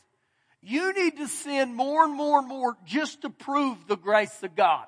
You 0.66 0.94
need 0.94 1.18
to 1.18 1.28
sin 1.28 1.76
more 1.76 2.06
and 2.06 2.16
more 2.16 2.40
and 2.40 2.48
more 2.48 2.78
just 2.86 3.24
to 3.24 3.30
prove 3.30 3.86
the 3.88 3.98
grace 3.98 4.42
of 4.44 4.56
God. 4.56 4.86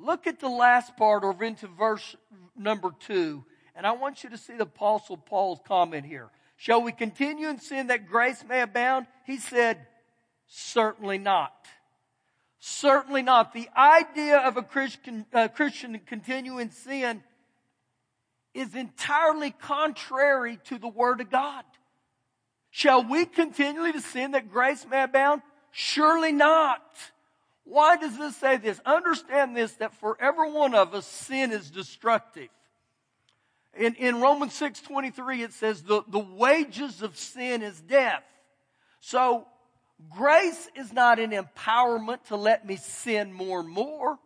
Look 0.00 0.26
at 0.26 0.40
the 0.40 0.48
last 0.48 0.96
part 0.96 1.22
or 1.24 1.44
into 1.44 1.68
verse 1.68 2.16
number 2.56 2.90
two, 3.06 3.44
and 3.76 3.86
I 3.86 3.92
want 3.92 4.24
you 4.24 4.30
to 4.30 4.36
see 4.36 4.56
the 4.56 4.64
apostle 4.64 5.16
Paul's 5.16 5.60
comment 5.66 6.04
here. 6.04 6.28
Shall 6.56 6.82
we 6.82 6.90
continue 6.90 7.48
in 7.48 7.60
sin 7.60 7.86
that 7.86 8.08
grace 8.08 8.42
may 8.48 8.62
abound? 8.62 9.06
He 9.24 9.36
said, 9.36 9.86
certainly 10.48 11.18
not. 11.18 11.52
Certainly 12.58 13.22
not. 13.22 13.52
The 13.52 13.68
idea 13.76 14.38
of 14.38 14.56
a 14.56 14.62
Christian, 14.62 15.24
uh, 15.32 15.48
Christian 15.48 16.00
continue 16.04 16.58
in 16.58 16.72
sin 16.72 17.22
is 18.54 18.74
entirely 18.74 19.50
contrary 19.52 20.58
to 20.64 20.78
the 20.78 20.88
Word 20.88 21.20
of 21.20 21.30
God. 21.30 21.62
Shall 22.76 23.04
we 23.04 23.24
continually 23.24 23.92
to 23.92 24.02
sin 24.02 24.32
that 24.32 24.50
grace 24.50 24.84
may 24.86 25.02
abound? 25.02 25.40
Surely 25.70 26.30
not. 26.30 26.84
Why 27.64 27.96
does 27.96 28.18
this 28.18 28.36
say 28.36 28.58
this? 28.58 28.78
Understand 28.84 29.56
this, 29.56 29.72
that 29.76 29.94
for 29.94 30.14
every 30.20 30.52
one 30.52 30.74
of 30.74 30.94
us, 30.94 31.06
sin 31.06 31.52
is 31.52 31.70
destructive. 31.70 32.50
In, 33.78 33.94
in 33.94 34.20
Romans 34.20 34.52
6 34.52 34.82
23, 34.82 35.44
it 35.44 35.54
says, 35.54 35.84
the, 35.84 36.02
the 36.08 36.18
wages 36.18 37.00
of 37.00 37.16
sin 37.16 37.62
is 37.62 37.80
death. 37.80 38.24
So, 39.00 39.46
grace 40.10 40.68
is 40.74 40.92
not 40.92 41.18
an 41.18 41.30
empowerment 41.30 42.24
to 42.24 42.36
let 42.36 42.66
me 42.66 42.76
sin 42.76 43.32
more 43.32 43.60
and 43.60 43.70
more. 43.70 44.18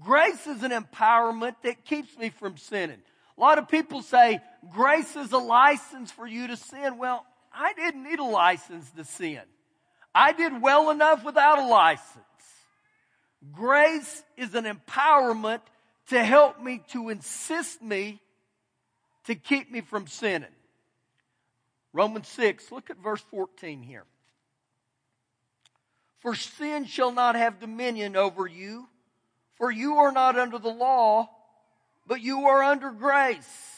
Grace 0.00 0.48
is 0.48 0.64
an 0.64 0.72
empowerment 0.72 1.54
that 1.62 1.84
keeps 1.84 2.18
me 2.18 2.30
from 2.30 2.56
sinning. 2.56 3.02
A 3.36 3.40
lot 3.40 3.58
of 3.58 3.68
people 3.68 4.02
say 4.02 4.40
grace 4.72 5.14
is 5.14 5.30
a 5.30 5.38
license 5.38 6.10
for 6.10 6.26
you 6.26 6.48
to 6.48 6.56
sin. 6.56 6.98
Well, 6.98 7.24
I 7.58 7.72
didn't 7.72 8.04
need 8.04 8.20
a 8.20 8.24
license 8.24 8.88
to 8.92 9.04
sin. 9.04 9.42
I 10.14 10.32
did 10.32 10.62
well 10.62 10.90
enough 10.90 11.24
without 11.24 11.58
a 11.58 11.66
license. 11.66 12.24
Grace 13.52 14.22
is 14.36 14.54
an 14.54 14.64
empowerment 14.64 15.60
to 16.10 16.22
help 16.22 16.62
me, 16.62 16.82
to 16.92 17.08
insist 17.08 17.82
me, 17.82 18.20
to 19.24 19.34
keep 19.34 19.70
me 19.72 19.80
from 19.80 20.06
sinning. 20.06 20.48
Romans 21.92 22.28
6, 22.28 22.70
look 22.70 22.90
at 22.90 22.98
verse 22.98 23.20
14 23.30 23.82
here. 23.82 24.04
For 26.20 26.34
sin 26.34 26.84
shall 26.84 27.12
not 27.12 27.34
have 27.34 27.60
dominion 27.60 28.14
over 28.14 28.46
you, 28.46 28.88
for 29.56 29.70
you 29.70 29.96
are 29.96 30.12
not 30.12 30.38
under 30.38 30.58
the 30.58 30.68
law, 30.68 31.28
but 32.06 32.20
you 32.20 32.46
are 32.46 32.62
under 32.62 32.90
grace. 32.90 33.77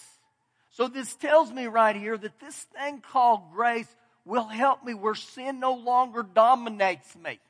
So 0.70 0.88
this 0.88 1.14
tells 1.16 1.52
me 1.52 1.66
right 1.66 1.96
here 1.96 2.16
that 2.16 2.38
this 2.40 2.56
thing 2.76 3.00
called 3.00 3.52
grace 3.52 3.88
will 4.24 4.46
help 4.46 4.84
me 4.84 4.94
where 4.94 5.14
sin 5.14 5.58
no 5.60 5.74
longer 5.74 6.22
dominates 6.22 7.16
me. 7.16 7.40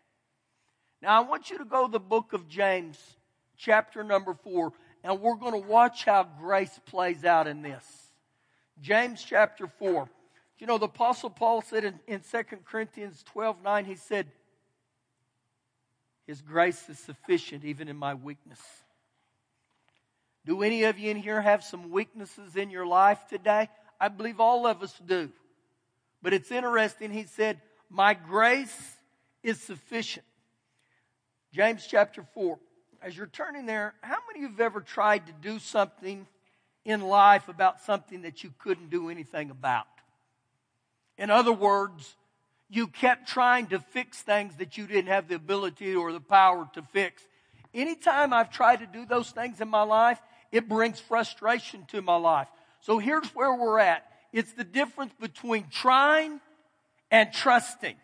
Now 1.02 1.22
I 1.22 1.28
want 1.28 1.50
you 1.50 1.58
to 1.58 1.64
go 1.64 1.86
to 1.86 1.92
the 1.92 2.00
book 2.00 2.32
of 2.32 2.48
James, 2.48 2.98
chapter 3.56 4.02
number 4.02 4.34
four, 4.34 4.72
and 5.04 5.20
we're 5.20 5.36
going 5.36 5.60
to 5.60 5.68
watch 5.68 6.04
how 6.04 6.26
grace 6.40 6.78
plays 6.86 7.24
out 7.24 7.46
in 7.46 7.62
this. 7.62 7.84
James 8.80 9.22
chapter 9.22 9.66
four. 9.66 10.08
You 10.58 10.66
know, 10.66 10.76
the 10.76 10.86
apostle 10.86 11.30
Paul 11.30 11.62
said 11.62 11.84
in, 11.84 12.00
in 12.06 12.20
2 12.20 12.42
Corinthians 12.70 13.24
12, 13.32 13.62
9, 13.64 13.84
he 13.86 13.94
said, 13.94 14.26
His 16.26 16.42
grace 16.42 16.86
is 16.90 16.98
sufficient 16.98 17.64
even 17.64 17.88
in 17.88 17.96
my 17.96 18.12
weakness. 18.12 18.60
Do 20.47 20.62
any 20.62 20.85
of 20.85 20.99
you 20.99 21.11
in 21.11 21.16
here 21.16 21.40
have 21.40 21.62
some 21.62 21.90
weaknesses 21.90 22.56
in 22.56 22.70
your 22.70 22.87
life 22.87 23.18
today? 23.28 23.68
I 24.00 24.09
believe 24.09 24.40
all 24.40 24.66
of 24.66 24.82
us 24.82 24.94
do. 25.06 25.30
But 26.23 26.32
it's 26.32 26.50
interesting, 26.50 27.11
he 27.11 27.25
said, 27.25 27.61
My 27.90 28.14
grace 28.14 28.97
is 29.42 29.61
sufficient. 29.61 30.25
James 31.52 31.87
chapter 31.87 32.25
4. 32.35 32.59
As 33.02 33.16
you're 33.16 33.26
turning 33.26 33.66
there, 33.66 33.94
how 34.02 34.18
many 34.28 34.44
of 34.44 34.50
you 34.50 34.56
have 34.56 34.61
ever 34.61 34.80
tried 34.80 35.26
to 35.26 35.32
do 35.32 35.59
something 35.59 36.26
in 36.85 37.00
life 37.00 37.49
about 37.49 37.80
something 37.82 38.23
that 38.23 38.44
you 38.44 38.52
couldn't 38.59 38.90
do 38.90 39.09
anything 39.09 39.50
about? 39.50 39.87
In 41.16 41.30
other 41.30 41.52
words, 41.52 42.16
you 42.68 42.87
kept 42.87 43.28
trying 43.28 43.66
to 43.68 43.78
fix 43.78 44.23
things 44.23 44.56
that 44.56 44.78
you 44.78 44.87
didn't 44.87 45.09
have 45.09 45.28
the 45.28 45.35
ability 45.35 45.94
or 45.94 46.12
the 46.12 46.20
power 46.20 46.68
to 46.75 46.82
fix. 46.82 47.23
Anytime 47.75 48.32
I've 48.32 48.50
tried 48.50 48.76
to 48.76 48.87
do 48.87 49.04
those 49.04 49.30
things 49.30 49.61
in 49.61 49.68
my 49.68 49.82
life, 49.82 50.20
it 50.52 50.69
brings 50.69 51.00
frustration 51.00 51.85
to 51.88 52.02
my 52.02 52.16
life. 52.16 52.49
So 52.80 52.99
here's 52.99 53.28
where 53.28 53.54
we're 53.54 53.78
at. 53.78 54.04
It's 54.33 54.52
the 54.52 54.64
difference 54.64 55.12
between 55.21 55.66
trying 55.71 56.40
and 57.11 57.33
trusting. 57.33 57.97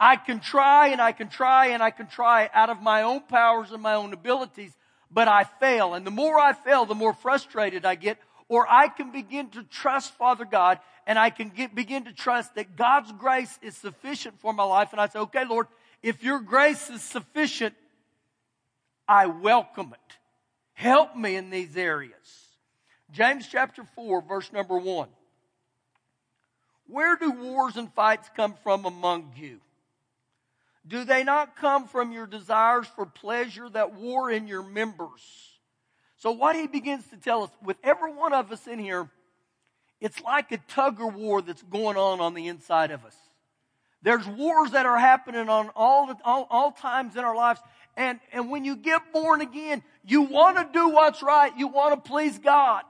I 0.00 0.16
can 0.16 0.40
try 0.40 0.88
and 0.88 1.00
I 1.00 1.12
can 1.12 1.28
try 1.28 1.68
and 1.68 1.82
I 1.82 1.90
can 1.90 2.06
try 2.06 2.48
out 2.54 2.70
of 2.70 2.80
my 2.82 3.02
own 3.02 3.20
powers 3.22 3.72
and 3.72 3.82
my 3.82 3.94
own 3.94 4.12
abilities, 4.12 4.72
but 5.10 5.28
I 5.28 5.44
fail. 5.44 5.94
And 5.94 6.06
the 6.06 6.10
more 6.10 6.38
I 6.38 6.52
fail, 6.52 6.86
the 6.86 6.94
more 6.94 7.12
frustrated 7.12 7.84
I 7.84 7.96
get. 7.96 8.18
Or 8.48 8.66
I 8.68 8.88
can 8.88 9.12
begin 9.12 9.50
to 9.50 9.62
trust 9.62 10.14
Father 10.16 10.44
God 10.46 10.78
and 11.06 11.18
I 11.18 11.30
can 11.30 11.50
get, 11.50 11.74
begin 11.74 12.04
to 12.04 12.12
trust 12.12 12.54
that 12.54 12.76
God's 12.76 13.12
grace 13.12 13.58
is 13.60 13.76
sufficient 13.76 14.40
for 14.40 14.52
my 14.52 14.64
life. 14.64 14.92
And 14.92 15.00
I 15.00 15.08
say, 15.08 15.18
okay, 15.20 15.44
Lord, 15.44 15.66
if 16.02 16.22
your 16.22 16.40
grace 16.40 16.88
is 16.90 17.02
sufficient, 17.02 17.74
I 19.06 19.26
welcome 19.26 19.92
it. 19.92 20.17
Help 20.78 21.16
me 21.16 21.34
in 21.34 21.50
these 21.50 21.76
areas. 21.76 22.14
James 23.10 23.48
chapter 23.50 23.82
4, 23.96 24.22
verse 24.22 24.52
number 24.52 24.78
1. 24.78 25.08
Where 26.86 27.16
do 27.16 27.32
wars 27.32 27.76
and 27.76 27.92
fights 27.94 28.30
come 28.36 28.54
from 28.62 28.84
among 28.84 29.32
you? 29.34 29.58
Do 30.86 31.02
they 31.02 31.24
not 31.24 31.56
come 31.56 31.88
from 31.88 32.12
your 32.12 32.28
desires 32.28 32.86
for 32.94 33.06
pleasure 33.06 33.68
that 33.70 33.94
war 33.94 34.30
in 34.30 34.46
your 34.46 34.62
members? 34.62 35.20
So, 36.18 36.30
what 36.30 36.54
he 36.54 36.68
begins 36.68 37.08
to 37.08 37.16
tell 37.16 37.42
us, 37.42 37.50
with 37.60 37.76
every 37.82 38.12
one 38.12 38.32
of 38.32 38.52
us 38.52 38.68
in 38.68 38.78
here, 38.78 39.10
it's 40.00 40.20
like 40.22 40.52
a 40.52 40.58
tug 40.58 41.00
of 41.00 41.16
war 41.16 41.42
that's 41.42 41.62
going 41.64 41.96
on 41.96 42.20
on 42.20 42.34
the 42.34 42.46
inside 42.46 42.92
of 42.92 43.04
us. 43.04 43.16
There's 44.02 44.28
wars 44.28 44.70
that 44.70 44.86
are 44.86 44.98
happening 44.98 45.48
on 45.48 45.70
all, 45.74 46.06
the, 46.06 46.16
all, 46.24 46.46
all 46.50 46.70
times 46.70 47.16
in 47.16 47.24
our 47.24 47.34
lives. 47.34 47.60
And, 47.96 48.20
and 48.32 48.48
when 48.48 48.64
you 48.64 48.76
get 48.76 49.12
born 49.12 49.40
again, 49.40 49.82
you 50.08 50.22
want 50.22 50.56
to 50.56 50.66
do 50.72 50.88
what's 50.88 51.22
right. 51.22 51.52
You 51.58 51.68
want 51.68 52.02
to 52.02 52.08
please 52.10 52.38
God. 52.38 52.82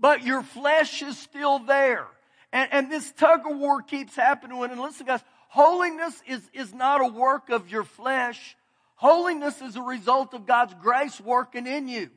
But 0.00 0.24
your 0.24 0.42
flesh 0.42 1.00
is 1.00 1.16
still 1.16 1.60
there. 1.60 2.08
And, 2.52 2.68
and 2.72 2.90
this 2.90 3.12
tug 3.12 3.42
of 3.48 3.56
war 3.56 3.82
keeps 3.82 4.16
happening. 4.16 4.60
And 4.60 4.80
listen, 4.80 5.06
guys, 5.06 5.22
holiness 5.46 6.20
is, 6.26 6.42
is 6.52 6.74
not 6.74 7.02
a 7.02 7.06
work 7.06 7.50
of 7.50 7.70
your 7.70 7.84
flesh. 7.84 8.56
Holiness 8.96 9.62
is 9.62 9.76
a 9.76 9.82
result 9.82 10.34
of 10.34 10.44
God's 10.44 10.74
grace 10.74 11.20
working 11.20 11.68
in 11.68 11.86
you. 11.86 12.10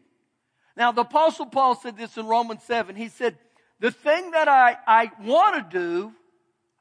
Now, 0.75 0.91
the 0.91 1.01
apostle 1.01 1.45
Paul 1.45 1.75
said 1.75 1.95
this 1.95 2.17
in 2.17 2.25
Romans 2.25 2.63
7. 2.63 2.95
He 2.95 3.09
said, 3.09 3.37
the 3.79 3.91
thing 3.91 4.31
that 4.31 4.47
I, 4.47 4.77
I 4.87 5.11
want 5.21 5.69
to 5.69 5.77
do, 5.77 6.11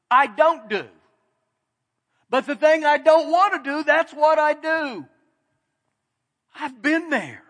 I 0.09 0.25
don't 0.25 0.67
do. 0.69 0.85
But 2.31 2.47
the 2.47 2.55
thing 2.55 2.83
I 2.83 2.97
don't 2.97 3.29
want 3.29 3.63
to 3.63 3.69
do, 3.69 3.83
that's 3.83 4.11
what 4.11 4.39
I 4.39 4.53
do. 4.53 5.05
I've 6.55 6.81
been 6.81 7.11
there. 7.11 7.42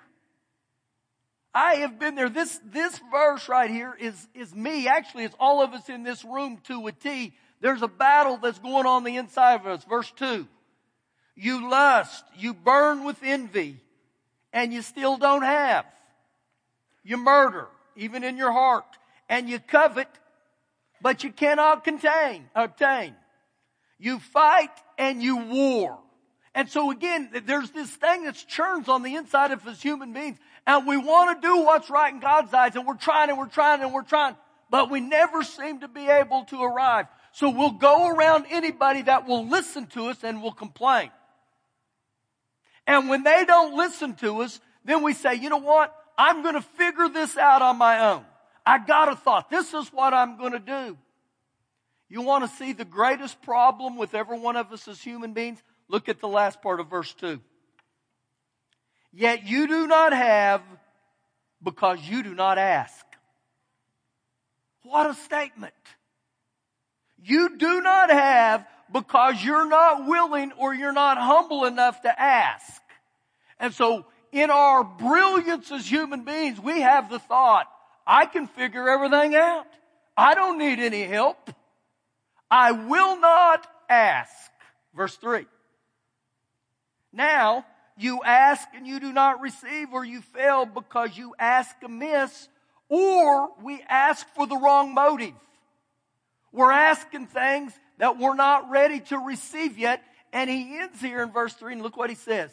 I 1.53 1.75
have 1.75 1.99
been 1.99 2.15
there. 2.15 2.29
This, 2.29 2.59
this 2.65 2.99
verse 3.11 3.47
right 3.47 3.69
here 3.69 3.95
is, 3.99 4.27
is 4.33 4.53
me. 4.55 4.87
Actually, 4.87 5.25
it's 5.25 5.35
all 5.39 5.61
of 5.61 5.73
us 5.73 5.87
in 5.87 6.03
this 6.03 6.25
room 6.25 6.59
to 6.67 6.87
a 6.87 6.91
T. 6.91 7.33
There's 7.61 7.81
a 7.81 7.87
battle 7.87 8.37
that's 8.37 8.59
going 8.59 8.85
on 8.85 9.03
the 9.03 9.17
inside 9.17 9.61
of 9.61 9.67
us. 9.67 9.83
Verse 9.83 10.11
2. 10.17 10.47
You 11.35 11.69
lust, 11.69 12.23
you 12.37 12.53
burn 12.53 13.03
with 13.03 13.17
envy, 13.23 13.79
and 14.51 14.73
you 14.73 14.81
still 14.81 15.17
don't 15.17 15.43
have. 15.43 15.85
You 17.03 17.17
murder, 17.17 17.67
even 17.95 18.23
in 18.23 18.37
your 18.37 18.51
heart, 18.51 18.85
and 19.29 19.49
you 19.49 19.59
covet, 19.59 20.07
but 21.01 21.23
you 21.23 21.31
cannot 21.31 21.83
contain, 21.83 22.45
obtain. 22.55 23.15
You 23.97 24.19
fight 24.19 24.69
and 24.97 25.23
you 25.23 25.37
war. 25.37 25.99
And 26.55 26.69
so 26.69 26.91
again, 26.91 27.29
there's 27.45 27.71
this 27.71 27.89
thing 27.89 28.25
that 28.25 28.35
churns 28.47 28.87
on 28.87 29.01
the 29.01 29.15
inside 29.15 29.51
of 29.51 29.65
us 29.67 29.81
human 29.81 30.13
beings. 30.13 30.37
And 30.67 30.85
we 30.85 30.97
want 30.97 31.41
to 31.41 31.47
do 31.47 31.63
what's 31.63 31.89
right 31.89 32.13
in 32.13 32.19
God's 32.19 32.53
eyes. 32.53 32.75
And 32.75 32.85
we're 32.85 32.95
trying 32.95 33.29
and 33.29 33.37
we're 33.37 33.47
trying 33.47 33.81
and 33.81 33.93
we're 33.93 34.03
trying. 34.03 34.35
But 34.69 34.89
we 34.89 34.99
never 34.99 35.43
seem 35.43 35.81
to 35.81 35.87
be 35.87 36.07
able 36.07 36.45
to 36.45 36.61
arrive. 36.61 37.07
So 37.31 37.49
we'll 37.49 37.71
go 37.71 38.07
around 38.07 38.45
anybody 38.49 39.01
that 39.03 39.27
will 39.27 39.47
listen 39.47 39.87
to 39.87 40.07
us 40.07 40.23
and 40.23 40.43
will 40.43 40.51
complain. 40.51 41.09
And 42.85 43.09
when 43.09 43.23
they 43.23 43.45
don't 43.45 43.75
listen 43.75 44.13
to 44.15 44.41
us, 44.41 44.59
then 44.85 45.01
we 45.01 45.13
say, 45.13 45.35
you 45.35 45.49
know 45.49 45.57
what? 45.57 45.95
I'm 46.17 46.43
going 46.43 46.55
to 46.55 46.61
figure 46.61 47.09
this 47.09 47.37
out 47.37 47.61
on 47.61 47.77
my 47.77 48.11
own. 48.11 48.23
I 48.65 48.77
got 48.85 49.11
a 49.11 49.15
thought. 49.15 49.49
This 49.49 49.73
is 49.73 49.87
what 49.89 50.13
I'm 50.13 50.37
going 50.37 50.51
to 50.51 50.59
do. 50.59 50.97
You 52.09 52.21
want 52.21 52.47
to 52.47 52.57
see 52.57 52.73
the 52.73 52.85
greatest 52.85 53.41
problem 53.41 53.97
with 53.97 54.13
every 54.13 54.39
one 54.39 54.55
of 54.55 54.71
us 54.71 54.87
as 54.87 55.01
human 55.01 55.33
beings? 55.33 55.61
Look 55.93 56.09
at 56.09 56.19
the 56.19 56.27
last 56.27 56.63
part 56.63 56.79
of 56.79 56.89
verse 56.89 57.13
2. 57.13 57.39
Yet 59.13 59.45
you 59.45 59.67
do 59.67 59.85
not 59.85 60.11
have 60.11 60.63
because 61.61 61.99
you 62.01 62.23
do 62.23 62.33
not 62.33 62.57
ask. 62.57 63.05
What 64.81 65.07
a 65.07 65.13
statement. 65.13 65.75
You 67.23 67.59
do 67.59 67.81
not 67.81 68.09
have 68.09 68.65
because 68.91 69.45
you're 69.45 69.69
not 69.69 70.07
willing 70.07 70.51
or 70.53 70.73
you're 70.73 70.93
not 70.93 71.19
humble 71.19 71.65
enough 71.65 72.01
to 72.01 72.21
ask. 72.21 72.81
And 73.59 73.71
so 73.71 74.07
in 74.31 74.49
our 74.49 74.83
brilliance 74.83 75.71
as 75.71 75.85
human 75.85 76.25
beings, 76.25 76.59
we 76.59 76.81
have 76.81 77.11
the 77.11 77.19
thought, 77.19 77.67
I 78.07 78.25
can 78.25 78.47
figure 78.47 78.89
everything 78.89 79.35
out. 79.35 79.67
I 80.17 80.33
don't 80.33 80.57
need 80.57 80.79
any 80.79 81.03
help. 81.03 81.51
I 82.49 82.71
will 82.71 83.19
not 83.19 83.67
ask. 83.87 84.33
Verse 84.95 85.15
3. 85.17 85.45
Now, 87.13 87.65
you 87.95 88.21
ask 88.23 88.67
and 88.75 88.87
you 88.87 88.99
do 88.99 89.13
not 89.13 89.39
receive, 89.39 89.93
or 89.93 90.03
you 90.03 90.21
fail 90.21 90.65
because 90.65 91.15
you 91.15 91.35
ask 91.37 91.75
amiss, 91.83 92.49
or 92.89 93.49
we 93.61 93.81
ask 93.87 94.27
for 94.35 94.47
the 94.47 94.57
wrong 94.57 94.93
motive. 94.93 95.33
We're 96.51 96.71
asking 96.71 97.27
things 97.27 97.71
that 97.99 98.17
we're 98.17 98.35
not 98.35 98.69
ready 98.69 98.99
to 98.99 99.17
receive 99.19 99.77
yet. 99.77 100.03
And 100.31 100.49
he 100.49 100.79
ends 100.79 100.99
here 100.99 101.21
in 101.21 101.31
verse 101.31 101.53
3, 101.53 101.73
and 101.73 101.81
look 101.83 101.95
what 101.95 102.09
he 102.09 102.15
says 102.15 102.51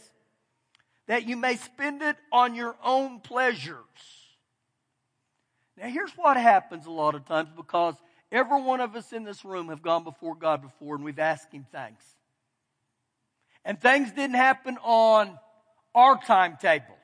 that 1.06 1.26
you 1.26 1.36
may 1.36 1.56
spend 1.56 2.02
it 2.02 2.16
on 2.30 2.54
your 2.54 2.76
own 2.84 3.18
pleasures. 3.18 3.74
Now, 5.76 5.88
here's 5.88 6.12
what 6.12 6.36
happens 6.36 6.86
a 6.86 6.90
lot 6.90 7.16
of 7.16 7.26
times 7.26 7.48
because 7.56 7.96
every 8.30 8.62
one 8.62 8.80
of 8.80 8.94
us 8.94 9.12
in 9.12 9.24
this 9.24 9.44
room 9.44 9.70
have 9.70 9.82
gone 9.82 10.04
before 10.04 10.36
God 10.36 10.62
before 10.62 10.94
and 10.94 11.04
we've 11.04 11.18
asked 11.18 11.52
Him 11.52 11.66
things. 11.72 12.00
And 13.64 13.80
things 13.80 14.10
didn't 14.12 14.36
happen 14.36 14.78
on 14.82 15.38
our 15.94 16.18
timetable. 16.22 16.96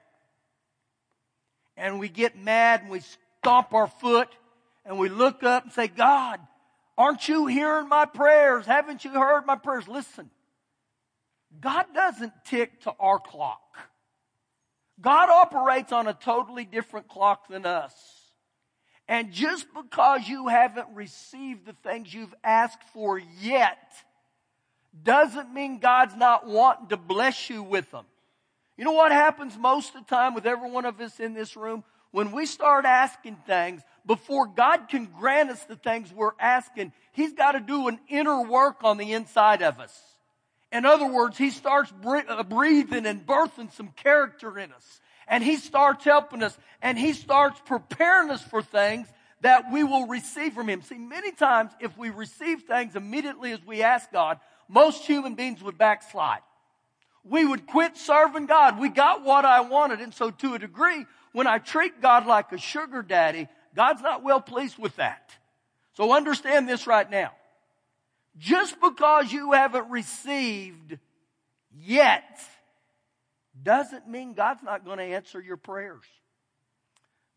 And 1.76 2.00
we 2.00 2.08
get 2.08 2.38
mad 2.38 2.82
and 2.82 2.90
we 2.90 3.00
stomp 3.40 3.74
our 3.74 3.86
foot 3.86 4.28
and 4.84 4.98
we 4.98 5.08
look 5.08 5.42
up 5.42 5.64
and 5.64 5.72
say, 5.72 5.88
God, 5.88 6.40
aren't 6.96 7.28
you 7.28 7.46
hearing 7.46 7.88
my 7.88 8.06
prayers? 8.06 8.64
Haven't 8.64 9.04
you 9.04 9.10
heard 9.10 9.44
my 9.44 9.56
prayers? 9.56 9.86
Listen, 9.86 10.30
God 11.60 11.86
doesn't 11.94 12.32
tick 12.44 12.80
to 12.82 12.94
our 12.98 13.18
clock. 13.18 13.60
God 15.00 15.28
operates 15.28 15.92
on 15.92 16.06
a 16.06 16.14
totally 16.14 16.64
different 16.64 17.08
clock 17.08 17.48
than 17.48 17.66
us. 17.66 17.94
And 19.08 19.32
just 19.32 19.66
because 19.74 20.26
you 20.26 20.48
haven't 20.48 20.88
received 20.94 21.66
the 21.66 21.74
things 21.84 22.12
you've 22.12 22.34
asked 22.42 22.82
for 22.92 23.18
yet, 23.40 23.78
doesn't 25.02 25.52
mean 25.52 25.78
God's 25.78 26.16
not 26.16 26.46
wanting 26.46 26.88
to 26.88 26.96
bless 26.96 27.50
you 27.50 27.62
with 27.62 27.90
them. 27.90 28.04
You 28.76 28.84
know 28.84 28.92
what 28.92 29.12
happens 29.12 29.56
most 29.56 29.94
of 29.94 30.06
the 30.06 30.14
time 30.14 30.34
with 30.34 30.46
every 30.46 30.70
one 30.70 30.84
of 30.84 31.00
us 31.00 31.18
in 31.18 31.34
this 31.34 31.56
room? 31.56 31.82
When 32.10 32.32
we 32.32 32.46
start 32.46 32.84
asking 32.84 33.36
things, 33.46 33.82
before 34.06 34.46
God 34.46 34.88
can 34.88 35.06
grant 35.18 35.50
us 35.50 35.64
the 35.64 35.76
things 35.76 36.12
we're 36.12 36.32
asking, 36.38 36.92
He's 37.12 37.32
got 37.32 37.52
to 37.52 37.60
do 37.60 37.88
an 37.88 37.98
inner 38.08 38.42
work 38.42 38.84
on 38.84 38.96
the 38.98 39.12
inside 39.12 39.62
of 39.62 39.80
us. 39.80 39.98
In 40.72 40.84
other 40.84 41.10
words, 41.10 41.38
He 41.38 41.50
starts 41.50 41.92
uh, 42.04 42.42
breathing 42.44 43.06
and 43.06 43.26
birthing 43.26 43.72
some 43.72 43.88
character 43.88 44.58
in 44.58 44.72
us. 44.72 45.00
And 45.26 45.42
He 45.42 45.56
starts 45.56 46.04
helping 46.04 46.42
us 46.42 46.56
and 46.82 46.98
He 46.98 47.12
starts 47.12 47.60
preparing 47.64 48.30
us 48.30 48.42
for 48.42 48.62
things 48.62 49.08
that 49.40 49.72
we 49.72 49.84
will 49.84 50.06
receive 50.06 50.54
from 50.54 50.68
Him. 50.68 50.82
See, 50.82 50.98
many 50.98 51.32
times 51.32 51.72
if 51.80 51.96
we 51.98 52.10
receive 52.10 52.62
things 52.62 52.96
immediately 52.96 53.52
as 53.52 53.64
we 53.66 53.82
ask 53.82 54.10
God, 54.12 54.38
most 54.68 55.04
human 55.04 55.34
beings 55.34 55.62
would 55.62 55.78
backslide. 55.78 56.40
We 57.24 57.44
would 57.44 57.66
quit 57.66 57.96
serving 57.96 58.46
God. 58.46 58.78
We 58.78 58.88
got 58.88 59.24
what 59.24 59.44
I 59.44 59.60
wanted. 59.62 60.00
And 60.00 60.14
so 60.14 60.30
to 60.30 60.54
a 60.54 60.58
degree, 60.58 61.04
when 61.32 61.46
I 61.46 61.58
treat 61.58 62.00
God 62.00 62.26
like 62.26 62.52
a 62.52 62.58
sugar 62.58 63.02
daddy, 63.02 63.48
God's 63.74 64.00
not 64.00 64.22
well 64.22 64.40
pleased 64.40 64.78
with 64.78 64.96
that. 64.96 65.32
So 65.94 66.12
understand 66.12 66.68
this 66.68 66.86
right 66.86 67.10
now. 67.10 67.32
Just 68.38 68.80
because 68.80 69.32
you 69.32 69.52
haven't 69.52 69.90
received 69.90 70.98
yet 71.74 72.40
doesn't 73.62 74.08
mean 74.08 74.34
God's 74.34 74.62
not 74.62 74.84
going 74.84 74.98
to 74.98 75.04
answer 75.04 75.40
your 75.40 75.56
prayers. 75.56 76.04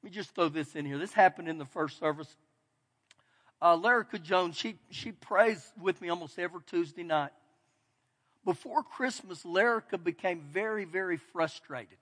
Let 0.01 0.11
me 0.11 0.15
just 0.15 0.35
throw 0.35 0.49
this 0.49 0.75
in 0.75 0.85
here. 0.85 0.97
This 0.97 1.13
happened 1.13 1.47
in 1.47 1.57
the 1.57 1.65
first 1.65 1.99
service. 1.99 2.33
Uh, 3.61 3.75
Lerica 3.75 4.21
Jones, 4.21 4.57
she, 4.57 4.77
she 4.89 5.11
prays 5.11 5.71
with 5.81 6.01
me 6.01 6.09
almost 6.09 6.39
every 6.39 6.61
Tuesday 6.65 7.03
night. 7.03 7.31
Before 8.45 8.83
Christmas, 8.83 9.43
Lerica 9.43 10.01
became 10.01 10.41
very, 10.51 10.85
very 10.85 11.17
frustrated. 11.17 11.97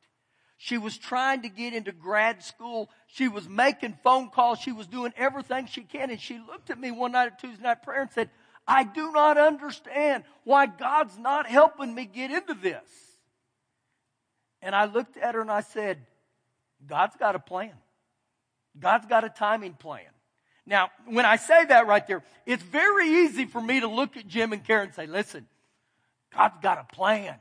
She 0.58 0.78
was 0.78 0.98
trying 0.98 1.44
to 1.44 1.50
get 1.50 1.74
into 1.74 1.92
grad 1.92 2.44
school. 2.44 2.90
She 3.08 3.28
was 3.28 3.48
making 3.48 3.98
phone 4.04 4.30
calls. 4.30 4.60
She 4.60 4.72
was 4.72 4.88
doing 4.88 5.14
everything 5.16 5.68
she 5.68 5.82
can. 5.82 6.10
And 6.10 6.20
she 6.20 6.40
looked 6.40 6.70
at 6.70 6.80
me 6.80 6.92
one 6.92 7.12
night 7.12 7.28
at 7.28 7.40
Tuesday 7.40 7.64
night 7.64 7.84
prayer 7.84 8.02
and 8.02 8.12
said, 8.12 8.30
I 8.68 8.84
do 8.84 9.12
not 9.12 9.38
understand 9.38 10.24
why 10.44 10.66
God's 10.66 11.18
not 11.18 11.48
helping 11.48 11.94
me 11.94 12.06
get 12.06 12.32
into 12.32 12.56
this. 12.56 12.82
And 14.62 14.76
I 14.76 14.86
looked 14.86 15.16
at 15.18 15.36
her 15.36 15.42
and 15.42 15.52
I 15.52 15.62
said, 15.62 16.00
God's 16.86 17.16
got 17.16 17.36
a 17.36 17.40
plan. 17.40 17.74
God's 18.80 19.06
got 19.06 19.24
a 19.24 19.30
timing 19.30 19.74
plan. 19.74 20.06
Now, 20.68 20.92
when 21.06 21.26
I 21.26 21.38
say 21.38 21.64
that 21.66 21.88
right 21.88 22.06
there, 22.06 22.24
it's 22.46 22.62
very 22.62 23.24
easy 23.24 23.46
for 23.46 23.62
me 23.62 23.80
to 23.80 23.88
look 23.88 24.18
at 24.18 24.28
Jim 24.28 24.52
and 24.52 24.64
Karen 24.64 24.88
and 24.88 24.94
say, 24.94 25.08
listen, 25.08 25.48
God's 26.36 26.58
got 26.62 26.78
a 26.78 26.96
plan. 26.96 27.38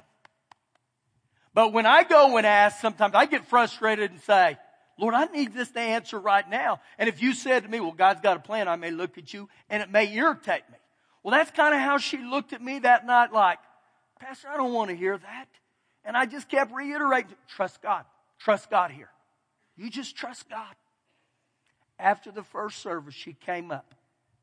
But 1.53 1.73
when 1.73 1.87
I 1.87 2.05
go 2.05 2.37
and 2.37 2.47
ask, 2.47 2.81
sometimes 2.81 3.15
I 3.17 3.27
get 3.27 3.45
frustrated 3.47 4.13
and 4.13 4.21
say, 4.21 4.57
Lord, 4.97 5.13
I 5.13 5.25
need 5.27 5.53
this 5.53 5.71
to 5.73 5.81
answer 5.81 6.19
right 6.19 6.49
now. 6.49 6.81
And 6.99 7.09
if 7.09 7.21
you 7.21 7.35
said 7.35 7.65
to 7.65 7.69
me, 7.69 7.81
well, 7.81 7.93
God's 7.93 8.21
got 8.21 8.37
a 8.37 8.41
plan, 8.41 8.69
I 8.69 8.77
may 8.77 8.93
look 8.93 9.19
at 9.19 9.35
you 9.35 9.49
and 9.69 9.83
it 9.83 9.91
may 9.91 10.15
irritate 10.15 10.63
me. 10.71 10.79
Well, 11.23 11.33
that's 11.33 11.51
kind 11.51 11.75
of 11.75 11.81
how 11.81 11.99
she 11.99 12.19
looked 12.19 12.53
at 12.53 12.63
me 12.63 12.79
that 12.79 13.05
night, 13.05 13.33
like, 13.33 13.59
Pastor, 14.21 14.49
I 14.49 14.57
don't 14.57 14.73
want 14.73 14.91
to 14.91 14.97
hear 14.97 15.19
that. 15.19 15.49
And 16.05 16.17
I 16.17 16.27
just 16.27 16.49
kept 16.49 16.73
reiterating, 16.73 17.35
trust 17.49 17.83
God. 17.83 18.05
Trust 18.39 18.71
God 18.71 18.93
here. 18.93 19.11
You 19.77 19.91
just 19.91 20.17
trust 20.17 20.49
God. 20.49 20.75
After 21.99 22.31
the 22.31 22.43
first 22.43 22.79
service, 22.79 23.15
she 23.15 23.33
came 23.33 23.71
up. 23.71 23.95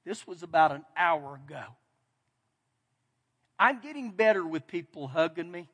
This 0.05 0.27
was 0.27 0.43
about 0.43 0.71
an 0.71 0.83
hour 0.97 1.35
ago. 1.35 1.63
I'm 3.59 3.79
getting 3.79 4.11
better 4.11 4.45
with 4.45 4.67
people 4.67 5.07
hugging 5.07 5.49
me. 5.49 5.69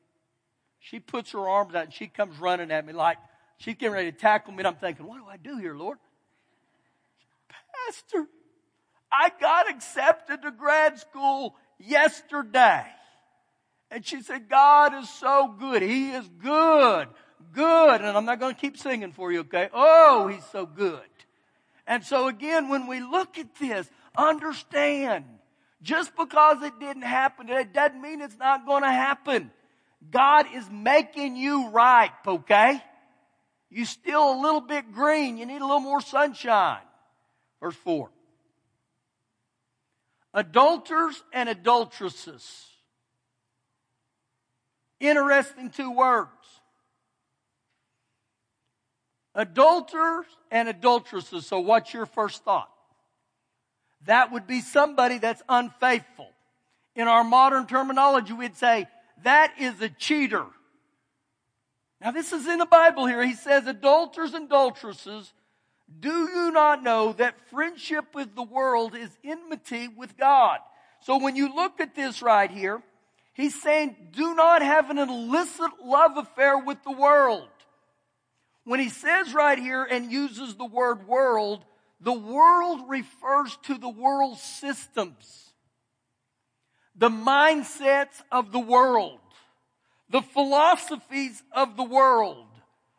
She 0.78 1.00
puts 1.00 1.32
her 1.32 1.48
arms 1.48 1.74
out 1.74 1.84
and 1.84 1.92
she 1.92 2.06
comes 2.06 2.38
running 2.38 2.70
at 2.70 2.86
me 2.86 2.92
like 2.92 3.18
she's 3.58 3.74
getting 3.74 3.94
ready 3.94 4.12
to 4.12 4.16
tackle 4.16 4.52
me. 4.52 4.58
And 4.58 4.68
I'm 4.68 4.76
thinking, 4.76 5.06
what 5.06 5.18
do 5.18 5.26
I 5.26 5.36
do 5.36 5.58
here, 5.58 5.74
Lord? 5.74 5.98
Pastor, 7.86 8.26
I 9.12 9.30
got 9.40 9.68
accepted 9.68 10.42
to 10.42 10.50
grad 10.50 10.98
school 10.98 11.56
yesterday. 11.78 12.84
And 13.90 14.06
she 14.06 14.22
said, 14.22 14.48
God 14.48 14.94
is 14.94 15.10
so 15.10 15.54
good. 15.58 15.82
He 15.82 16.10
is 16.10 16.28
good. 16.42 17.08
Good. 17.52 18.00
And 18.00 18.16
I'm 18.16 18.24
not 18.24 18.38
going 18.38 18.54
to 18.54 18.60
keep 18.60 18.78
singing 18.78 19.12
for 19.12 19.32
you, 19.32 19.40
okay? 19.40 19.68
Oh, 19.72 20.28
he's 20.28 20.44
so 20.52 20.64
good. 20.64 21.00
And 21.90 22.04
so 22.04 22.28
again, 22.28 22.68
when 22.68 22.86
we 22.86 23.00
look 23.00 23.36
at 23.36 23.56
this, 23.56 23.90
understand, 24.16 25.24
just 25.82 26.16
because 26.16 26.62
it 26.62 26.78
didn't 26.78 27.02
happen, 27.02 27.48
it 27.48 27.72
doesn't 27.72 28.00
mean 28.00 28.20
it's 28.20 28.38
not 28.38 28.64
going 28.64 28.84
to 28.84 28.92
happen. 28.92 29.50
God 30.08 30.46
is 30.54 30.70
making 30.70 31.34
you 31.34 31.70
ripe, 31.70 32.28
okay? 32.28 32.80
You're 33.70 33.86
still 33.86 34.34
a 34.34 34.38
little 34.40 34.60
bit 34.60 34.92
green. 34.92 35.36
You 35.36 35.46
need 35.46 35.60
a 35.60 35.66
little 35.66 35.80
more 35.80 36.00
sunshine. 36.00 36.78
Verse 37.60 37.74
4 37.74 38.08
adulterers 40.32 41.20
and 41.32 41.48
adulteresses. 41.48 42.68
Interesting 45.00 45.70
two 45.70 45.90
words. 45.90 46.30
Adulterers 49.40 50.26
and 50.50 50.68
adulteresses. 50.68 51.46
So, 51.46 51.60
what's 51.60 51.94
your 51.94 52.04
first 52.04 52.44
thought? 52.44 52.70
That 54.04 54.32
would 54.32 54.46
be 54.46 54.60
somebody 54.60 55.16
that's 55.16 55.42
unfaithful. 55.48 56.28
In 56.94 57.08
our 57.08 57.24
modern 57.24 57.66
terminology, 57.66 58.34
we'd 58.34 58.56
say 58.56 58.86
that 59.22 59.54
is 59.58 59.80
a 59.80 59.88
cheater. 59.88 60.44
Now, 62.02 62.10
this 62.10 62.34
is 62.34 62.46
in 62.46 62.58
the 62.58 62.66
Bible 62.66 63.06
here. 63.06 63.24
He 63.24 63.34
says 63.34 63.66
adulterers 63.66 64.34
and 64.34 64.44
adulteresses 64.44 65.32
do 65.98 66.28
you 66.28 66.52
not 66.52 66.82
know 66.82 67.14
that 67.14 67.48
friendship 67.48 68.14
with 68.14 68.34
the 68.34 68.42
world 68.42 68.94
is 68.94 69.10
enmity 69.24 69.88
with 69.88 70.18
God? 70.18 70.58
So 71.00 71.16
when 71.16 71.34
you 71.34 71.54
look 71.54 71.80
at 71.80 71.94
this 71.94 72.22
right 72.22 72.50
here, 72.50 72.82
he's 73.32 73.60
saying, 73.60 73.96
do 74.12 74.34
not 74.34 74.62
have 74.62 74.90
an 74.90 74.98
illicit 74.98 75.70
love 75.82 76.18
affair 76.18 76.58
with 76.58 76.84
the 76.84 76.92
world. 76.92 77.48
When 78.64 78.80
he 78.80 78.88
says 78.88 79.32
right 79.34 79.58
here 79.58 79.84
and 79.84 80.12
uses 80.12 80.54
the 80.54 80.66
word 80.66 81.06
world, 81.06 81.64
the 82.00 82.12
world 82.12 82.88
refers 82.88 83.56
to 83.64 83.76
the 83.76 83.88
world 83.88 84.38
systems, 84.38 85.52
the 86.94 87.08
mindsets 87.08 88.22
of 88.30 88.52
the 88.52 88.60
world, 88.60 89.20
the 90.08 90.22
philosophies 90.22 91.42
of 91.52 91.76
the 91.76 91.84
world, 91.84 92.46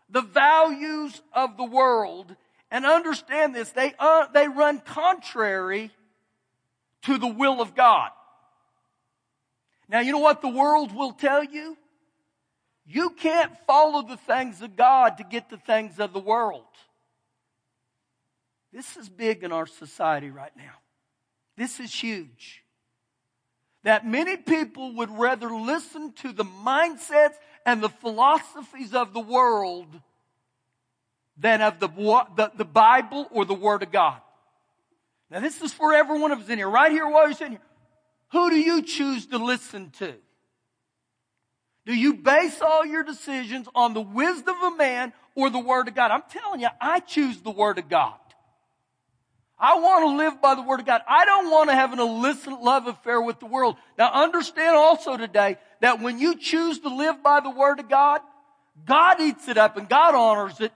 the 0.10 0.22
values 0.22 1.22
of 1.34 1.58
the 1.58 1.66
world. 1.66 2.36
And 2.70 2.86
understand 2.86 3.54
this, 3.54 3.72
they, 3.72 3.94
uh, 4.00 4.28
they 4.34 4.48
run 4.48 4.80
contrary 4.80 5.92
to 7.04 7.18
the 7.18 7.28
will 7.28 7.62
of 7.62 7.76
God. 7.76 8.12
Now, 9.90 10.00
you 10.00 10.14
know 10.14 10.20
what 10.20 10.42
the 10.42 10.48
world 10.48 10.96
will 10.96 11.12
tell 11.12 11.44
you? 11.44 11.78
You 12.86 13.12
can't 13.12 13.52
follow 13.68 14.02
the 14.02 14.18
things 14.18 14.62
of 14.62 14.76
God 14.76 15.18
to 15.18 15.24
get 15.24 15.50
the 15.50 15.58
things 15.58 16.00
of 16.00 16.14
the 16.14 16.20
world. 16.20 16.66
This 18.74 18.98
is 18.98 19.10
big 19.10 19.44
in 19.44 19.52
our 19.52 19.68
society 19.68 20.30
right 20.30 20.56
now. 20.56 20.74
This 21.58 21.80
is 21.80 21.94
huge. 21.94 22.64
That 23.84 24.06
many 24.06 24.38
people 24.38 24.96
would 24.96 25.10
rather 25.10 25.50
listen 25.50 26.14
to 26.22 26.32
the 26.32 26.46
mindsets 26.46 27.36
and 27.66 27.82
the 27.82 27.90
philosophies 27.90 28.94
of 28.94 29.14
the 29.14 29.20
world 29.20 29.88
than 31.38 31.62
of 31.62 31.80
the, 31.80 31.88
the, 31.88 32.52
the 32.56 32.66
Bible 32.66 33.28
or 33.32 33.46
the 33.46 33.54
Word 33.54 33.84
of 33.84 33.92
God. 33.92 34.20
Now, 35.30 35.40
this 35.40 35.62
is 35.62 35.74
for 35.74 35.94
every 35.94 36.20
one 36.20 36.32
of 36.32 36.40
us 36.40 36.50
in 36.50 36.58
here. 36.58 36.70
Right 36.70 36.92
here, 36.92 37.08
while 37.08 37.26
you're 37.26 37.34
sitting 37.34 37.54
here. 37.54 37.62
Who 38.32 38.50
do 38.50 38.58
you 38.58 38.82
choose 38.82 39.28
to 39.28 39.38
listen 39.38 39.92
to? 40.00 40.14
Do 41.86 41.96
you 41.96 42.14
base 42.16 42.62
all 42.62 42.86
your 42.86 43.04
decisions 43.04 43.68
on 43.74 43.94
the 43.94 44.02
wisdom 44.02 44.56
of 44.62 44.78
man 44.78 45.14
or 45.36 45.50
the 45.50 45.60
Word 45.60 45.88
of 45.88 45.96
God? 45.96 46.12
I'm 46.12 46.24
telling 46.30 46.62
you, 46.62 46.68
I 46.80 47.00
choose 47.00 47.42
the 47.42 47.52
Word 47.52 47.80
of 47.80 47.90
God. 47.90 48.14
I 49.60 49.80
want 49.80 50.04
to 50.04 50.18
live 50.18 50.42
by 50.42 50.56
the 50.56 50.62
Word 50.62 50.80
of 50.80 50.86
God. 50.86 51.02
I 51.08 51.26
don't 51.26 51.52
want 51.52 51.70
to 51.70 51.76
have 51.76 51.94
an 51.94 52.00
illicit 52.00 52.62
love 52.62 52.88
affair 52.88 53.22
with 53.22 53.40
the 53.40 53.46
world. 53.46 53.78
Now 53.98 54.12
understand 54.12 54.76
also 54.76 55.18
today 55.18 55.58
that 55.82 56.02
when 56.02 56.20
you 56.20 56.36
choose 56.36 56.80
to 56.80 56.90
live 56.90 57.22
by 57.22 57.40
the 57.40 57.52
Word 57.52 57.80
of 57.80 57.90
God, 57.90 58.22
God 58.86 59.20
eats 59.20 59.48
it 59.48 59.58
up 59.58 59.78
and 59.78 59.88
God 59.88 60.16
honors 60.16 60.60
it. 60.60 60.72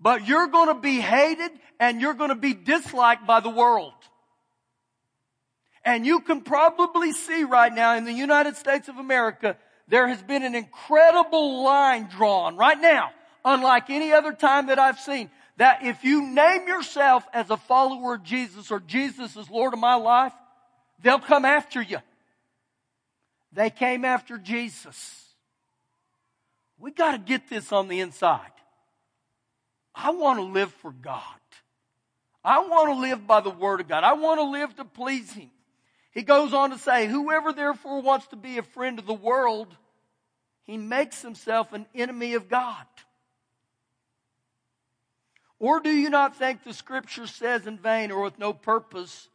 But 0.00 0.26
you're 0.26 0.46
going 0.46 0.68
to 0.68 0.80
be 0.80 1.00
hated 1.00 1.50
and 1.78 2.00
you're 2.00 2.14
going 2.14 2.30
to 2.30 2.34
be 2.34 2.54
disliked 2.54 3.26
by 3.26 3.40
the 3.40 3.50
world. 3.50 3.92
And 5.84 6.06
you 6.06 6.20
can 6.20 6.42
probably 6.42 7.12
see 7.12 7.44
right 7.44 7.72
now 7.72 7.96
in 7.96 8.04
the 8.04 8.12
United 8.12 8.56
States 8.56 8.88
of 8.88 8.96
America, 8.96 9.56
there 9.90 10.08
has 10.08 10.22
been 10.22 10.44
an 10.44 10.54
incredible 10.54 11.62
line 11.62 12.08
drawn 12.08 12.56
right 12.56 12.80
now, 12.80 13.10
unlike 13.44 13.90
any 13.90 14.12
other 14.12 14.32
time 14.32 14.68
that 14.68 14.78
I've 14.78 14.98
seen 14.98 15.30
that 15.56 15.84
if 15.84 16.04
you 16.04 16.26
name 16.26 16.66
yourself 16.66 17.22
as 17.34 17.50
a 17.50 17.56
follower 17.58 18.14
of 18.14 18.22
Jesus 18.22 18.70
or 18.70 18.80
Jesus 18.80 19.36
is 19.36 19.50
Lord 19.50 19.74
of 19.74 19.78
my 19.78 19.96
life, 19.96 20.32
they'll 21.02 21.18
come 21.18 21.44
after 21.44 21.82
you. 21.82 21.98
They 23.52 23.68
came 23.68 24.06
after 24.06 24.38
Jesus. 24.38 25.26
We 26.78 26.92
got 26.92 27.12
to 27.12 27.18
get 27.18 27.50
this 27.50 27.72
on 27.72 27.88
the 27.88 28.00
inside. 28.00 28.52
I 29.94 30.12
want 30.12 30.38
to 30.38 30.44
live 30.44 30.72
for 30.72 30.92
God. 30.92 31.22
I 32.42 32.60
want 32.60 32.94
to 32.94 33.00
live 33.00 33.26
by 33.26 33.40
the 33.40 33.50
Word 33.50 33.80
of 33.80 33.88
God. 33.88 34.02
I 34.02 34.14
want 34.14 34.40
to 34.40 34.44
live 34.44 34.74
to 34.76 34.84
please 34.84 35.30
Him. 35.32 35.50
He 36.12 36.22
goes 36.22 36.52
on 36.52 36.70
to 36.70 36.78
say, 36.78 37.06
Whoever 37.06 37.52
therefore 37.52 38.02
wants 38.02 38.26
to 38.28 38.36
be 38.36 38.58
a 38.58 38.62
friend 38.62 38.98
of 38.98 39.06
the 39.06 39.14
world, 39.14 39.76
he 40.64 40.76
makes 40.76 41.22
himself 41.22 41.72
an 41.72 41.86
enemy 41.94 42.34
of 42.34 42.48
God. 42.48 42.86
Or 45.58 45.80
do 45.80 45.90
you 45.90 46.10
not 46.10 46.36
think 46.36 46.64
the 46.64 46.72
scripture 46.72 47.26
says 47.26 47.66
in 47.66 47.78
vain 47.78 48.10
or 48.10 48.22
with 48.22 48.38
no 48.38 48.52
purpose, 48.52 49.28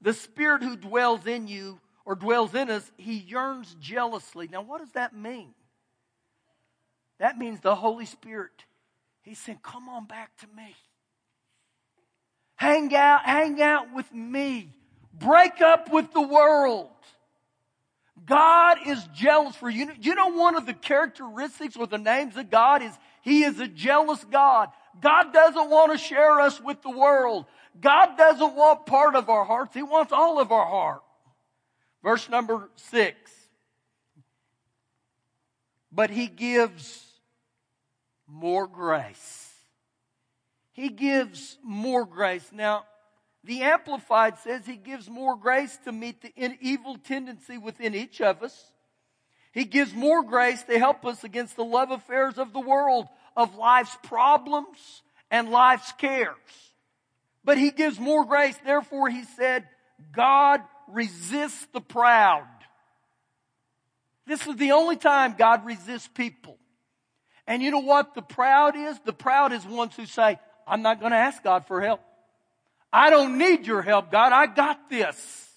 the 0.00 0.14
spirit 0.14 0.62
who 0.62 0.76
dwells 0.76 1.26
in 1.26 1.46
you 1.46 1.80
or 2.04 2.14
dwells 2.14 2.54
in 2.54 2.70
us, 2.70 2.90
he 2.96 3.14
yearns 3.14 3.76
jealously. 3.78 4.48
Now, 4.50 4.62
what 4.62 4.80
does 4.80 4.92
that 4.92 5.14
mean? 5.14 5.54
That 7.18 7.38
means 7.38 7.60
the 7.60 7.74
Holy 7.74 8.06
Spirit. 8.06 8.64
He 9.22 9.34
said, 9.34 9.62
Come 9.62 9.88
on 9.88 10.06
back 10.06 10.36
to 10.38 10.46
me. 10.56 10.74
Hang 12.56 12.94
out, 12.94 13.24
hang 13.24 13.60
out 13.60 13.94
with 13.94 14.12
me. 14.12 14.72
Break 15.12 15.60
up 15.60 15.92
with 15.92 16.12
the 16.12 16.20
world. 16.20 16.88
God 18.24 18.78
is 18.86 19.02
jealous 19.14 19.56
for 19.56 19.68
you. 19.68 19.90
You 20.00 20.14
know, 20.14 20.28
one 20.28 20.56
of 20.56 20.66
the 20.66 20.74
characteristics 20.74 21.76
or 21.76 21.86
the 21.86 21.98
names 21.98 22.36
of 22.36 22.50
God 22.50 22.82
is 22.82 22.92
He 23.22 23.44
is 23.44 23.58
a 23.58 23.66
jealous 23.66 24.24
God. 24.24 24.68
God 25.00 25.32
doesn't 25.32 25.70
want 25.70 25.92
to 25.92 25.98
share 25.98 26.40
us 26.40 26.60
with 26.60 26.82
the 26.82 26.90
world. 26.90 27.46
God 27.80 28.16
doesn't 28.16 28.54
want 28.54 28.86
part 28.86 29.14
of 29.14 29.28
our 29.28 29.44
hearts. 29.44 29.74
He 29.74 29.82
wants 29.82 30.12
all 30.12 30.40
of 30.40 30.52
our 30.52 30.66
heart. 30.66 31.02
Verse 32.02 32.28
number 32.28 32.68
six. 32.76 33.16
But 35.92 36.10
he 36.10 36.26
gives 36.28 37.04
more 38.26 38.66
grace. 38.66 39.52
He 40.72 40.88
gives 40.88 41.58
more 41.62 42.06
grace. 42.06 42.48
Now, 42.52 42.84
the 43.44 43.62
Amplified 43.62 44.38
says 44.38 44.66
he 44.66 44.76
gives 44.76 45.08
more 45.08 45.36
grace 45.36 45.76
to 45.84 45.92
meet 45.92 46.20
the 46.20 46.32
evil 46.60 46.98
tendency 46.98 47.56
within 47.56 47.94
each 47.94 48.20
of 48.20 48.42
us. 48.42 48.72
He 49.52 49.64
gives 49.64 49.94
more 49.94 50.22
grace 50.22 50.62
to 50.64 50.78
help 50.78 51.04
us 51.04 51.24
against 51.24 51.56
the 51.56 51.64
love 51.64 51.90
affairs 51.90 52.38
of 52.38 52.52
the 52.52 52.60
world 52.60 53.08
of 53.36 53.56
life's 53.56 53.96
problems 54.04 55.02
and 55.30 55.50
life's 55.50 55.90
cares. 55.92 56.36
But 57.42 57.58
he 57.58 57.70
gives 57.70 57.98
more 57.98 58.24
grace. 58.24 58.56
Therefore, 58.64 59.08
he 59.08 59.24
said, 59.24 59.66
God 60.12 60.60
resists 60.86 61.66
the 61.72 61.80
proud. 61.80 62.46
This 64.26 64.46
is 64.46 64.56
the 64.56 64.72
only 64.72 64.96
time 64.96 65.34
God 65.36 65.64
resists 65.64 66.08
people. 66.08 66.58
And 67.46 67.62
you 67.62 67.70
know 67.70 67.80
what 67.80 68.14
the 68.14 68.22
proud 68.22 68.76
is? 68.76 68.98
The 69.04 69.12
proud 69.12 69.52
is 69.52 69.64
ones 69.64 69.96
who 69.96 70.06
say, 70.06 70.38
I'm 70.68 70.82
not 70.82 71.00
going 71.00 71.12
to 71.12 71.18
ask 71.18 71.42
God 71.42 71.66
for 71.66 71.80
help. 71.80 72.00
I 72.92 73.10
don't 73.10 73.38
need 73.38 73.66
your 73.66 73.82
help, 73.82 74.10
God. 74.10 74.32
I 74.32 74.46
got 74.46 74.90
this. 74.90 75.48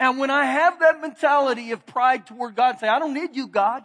And 0.00 0.18
when 0.18 0.30
I 0.30 0.44
have 0.44 0.80
that 0.80 1.00
mentality 1.00 1.72
of 1.72 1.84
pride 1.86 2.26
toward 2.26 2.54
God, 2.54 2.78
say, 2.78 2.88
I 2.88 2.98
don't 2.98 3.14
need 3.14 3.34
you, 3.34 3.48
God 3.48 3.84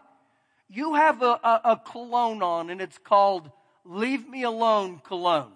you 0.73 0.95
have 0.95 1.21
a, 1.21 1.39
a, 1.43 1.61
a 1.65 1.81
cologne 1.85 2.41
on 2.41 2.69
and 2.69 2.81
it's 2.81 2.97
called 2.97 3.49
Leave 3.85 4.27
Me 4.27 4.43
Alone 4.43 4.99
Cologne. 5.03 5.51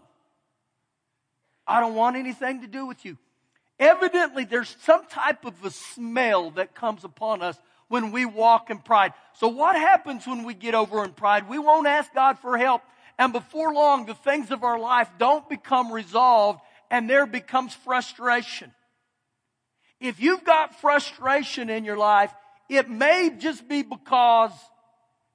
I 1.65 1.79
don't 1.79 1.95
want 1.95 2.15
anything 2.15 2.61
to 2.61 2.67
do 2.67 2.85
with 2.85 3.03
you. 3.03 3.17
Evidently, 3.79 4.45
there's 4.45 4.75
some 4.81 5.05
type 5.07 5.43
of 5.43 5.53
a 5.65 5.71
smell 5.71 6.51
that 6.51 6.75
comes 6.75 7.03
upon 7.03 7.41
us 7.41 7.57
when 7.87 8.11
we 8.11 8.25
walk 8.25 8.69
in 8.69 8.77
pride. 8.77 9.13
So 9.33 9.47
what 9.47 9.75
happens 9.75 10.27
when 10.27 10.43
we 10.43 10.53
get 10.53 10.75
over 10.75 11.03
in 11.03 11.11
pride? 11.11 11.49
We 11.49 11.59
won't 11.59 11.87
ask 11.87 12.13
God 12.13 12.39
for 12.39 12.57
help. 12.57 12.83
And 13.19 13.33
before 13.33 13.73
long, 13.73 14.05
the 14.05 14.13
things 14.13 14.51
of 14.51 14.63
our 14.63 14.79
life 14.79 15.09
don't 15.17 15.47
become 15.49 15.91
resolved 15.91 16.61
and 16.89 17.09
there 17.09 17.25
becomes 17.25 17.73
frustration. 17.73 18.71
If 19.99 20.19
you've 20.19 20.43
got 20.43 20.79
frustration 20.79 21.69
in 21.69 21.85
your 21.85 21.97
life, 21.97 22.33
it 22.69 22.89
may 22.89 23.31
just 23.37 23.67
be 23.67 23.81
because 23.81 24.51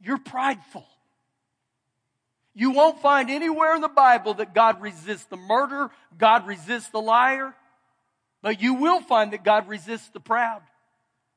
you're 0.01 0.19
prideful. 0.19 0.87
You 2.55 2.71
won't 2.73 3.01
find 3.01 3.31
anywhere 3.31 3.75
in 3.75 3.81
the 3.81 3.89
Bible 3.89 4.35
that 4.35 4.55
God 4.55 4.83
resists 4.83 5.25
the 5.25 5.37
murderer, 5.37 5.91
God 6.17 6.47
resists 6.47 6.91
the 6.91 7.01
liar, 7.01 7.55
but 8.43 8.61
you 8.61 8.75
will 8.75 9.01
find 9.01 9.33
that 9.33 9.45
God 9.45 9.69
resists 9.69 10.09
the 10.11 10.21
proud. 10.21 10.63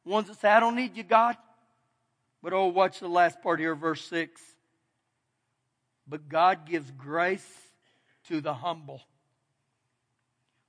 Ones 0.04 0.28
that 0.28 0.40
say, 0.40 0.50
I 0.50 0.60
don't 0.60 0.76
need 0.76 0.98
you, 0.98 1.04
God. 1.04 1.38
But 2.44 2.54
oh, 2.54 2.68
watch 2.68 3.00
the 3.00 3.08
last 3.08 3.42
part 3.42 3.60
here, 3.60 3.74
verse 3.74 4.04
6. 4.06 4.40
But 6.08 6.30
God 6.30 6.68
gives 6.68 6.92
grace 6.92 7.48
to 8.28 8.42
the 8.42 8.54
humble. 8.54 9.02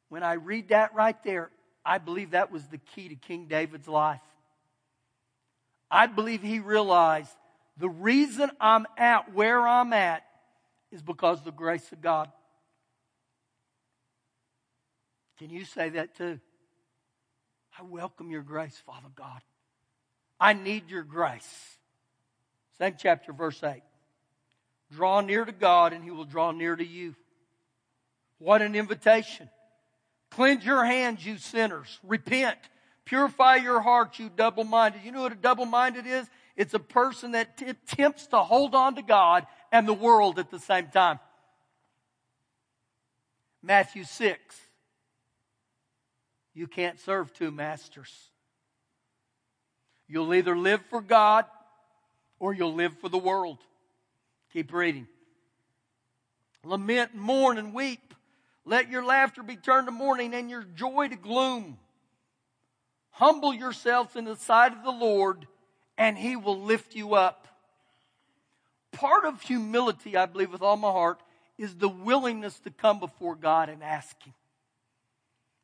When 0.09 0.23
I 0.23 0.35
read 0.35 0.69
that 0.69 0.95
right 0.95 1.16
there, 1.25 1.51
I 1.85 1.99
believe 1.99 2.33
that 2.33 2.53
was 2.53 2.66
the 2.66 2.79
key 2.79 3.09
to 3.09 3.14
King 3.14 3.47
David's 3.47 3.88
life. 3.88 4.21
I 5.90 6.07
believe 6.07 6.42
he 6.42 6.59
realized 6.59 7.31
the 7.77 7.88
reason 7.88 8.51
I'm 8.61 8.87
at 8.97 9.33
where 9.35 9.66
I'm 9.66 9.92
at 9.92 10.25
is 10.90 11.03
because 11.03 11.38
of 11.38 11.45
the 11.45 11.53
grace 11.53 11.92
of 11.92 12.01
God. 12.01 12.31
Can 15.38 15.51
you 15.51 15.64
say 15.64 15.90
that 15.90 16.16
too? 16.16 16.40
I 17.79 17.83
welcome 17.83 18.31
your 18.31 18.42
grace, 18.42 18.81
Father 18.87 19.09
God. 19.14 19.40
I 20.40 20.55
need 20.55 20.90
your 20.90 21.03
grace. 21.03 21.77
Same 22.79 22.95
chapter, 22.99 23.33
verse 23.33 23.62
8. 23.62 23.83
Draw 24.92 25.23
near 25.23 25.45
to 25.45 25.53
God, 25.53 25.92
and 25.92 26.03
he 26.03 26.11
will 26.11 26.25
draw 26.25 26.53
near 26.53 26.75
to 26.75 26.85
you. 26.85 27.14
What 28.38 28.62
an 28.62 28.75
invitation. 28.75 29.49
Cleanse 30.31 30.65
your 30.65 30.85
hands, 30.85 31.25
you 31.25 31.39
sinners. 31.39 31.99
Repent. 32.03 32.59
Purify 33.05 33.57
your 33.57 33.81
heart, 33.81 34.19
you 34.19 34.31
double 34.35 34.65
minded. 34.65 35.03
You 35.05 35.12
know 35.12 35.23
what 35.23 35.33
a 35.33 35.37
double 35.37 35.67
minded 35.67 36.07
is? 36.07 36.29
It's 36.57 36.75
a 36.75 36.79
person 36.79 37.33
that 37.33 37.57
t- 37.57 37.67
attempts 37.67 38.27
to 38.29 38.39
hold 38.39 38.75
on 38.75 38.97
to 38.97 39.03
God 39.03 39.47
and 39.71 39.87
the 39.87 39.95
world 39.95 40.39
at 40.39 40.51
the 40.51 40.59
same 40.59 40.89
time. 40.89 41.21
Matthew 43.62 44.05
6. 44.05 44.57
You 46.55 46.67
can't 46.67 46.99
serve 46.99 47.33
two 47.33 47.51
masters. 47.51 48.31
You'll 50.09 50.35
either 50.35 50.57
live 50.57 50.81
for 50.89 51.01
God 51.01 51.45
or 52.39 52.55
you'll 52.55 52.75
live 52.75 52.99
for 52.99 53.09
the 53.09 53.19
world. 53.19 53.59
Keep 54.53 54.73
reading. 54.73 55.07
Lament, 56.65 57.15
mourn, 57.15 57.59
and 57.59 57.75
weep. 57.75 58.15
Let 58.66 58.90
your 58.90 59.05
laughter 59.05 59.44
be 59.44 59.57
turned 59.57 59.87
to 59.87 59.92
mourning 59.92 60.35
and 60.35 60.50
your 60.50 60.64
joy 60.64 61.09
to 61.09 61.16
gloom. 61.16 61.79
Humble 63.12 63.55
yourselves 63.55 64.16
in 64.16 64.24
the 64.24 64.37
sight 64.37 64.72
of 64.72 64.83
the 64.83 64.90
Lord, 64.90 65.46
and 65.96 66.18
he 66.18 66.35
will 66.35 66.61
lift 66.61 66.96
you 66.96 67.14
up. 67.14 67.46
Part 68.90 69.24
of 69.24 69.40
humility, 69.40 70.16
I 70.16 70.26
believe 70.26 70.52
with 70.52 70.62
all 70.62 70.76
my 70.76 70.90
heart, 70.90 71.20
is 71.57 71.76
the 71.76 71.88
willingness 71.88 72.59
to 72.61 72.70
come 72.70 72.98
before 72.98 73.37
God 73.37 73.68
and 73.68 73.83
ask 73.83 74.20
Him, 74.22 74.35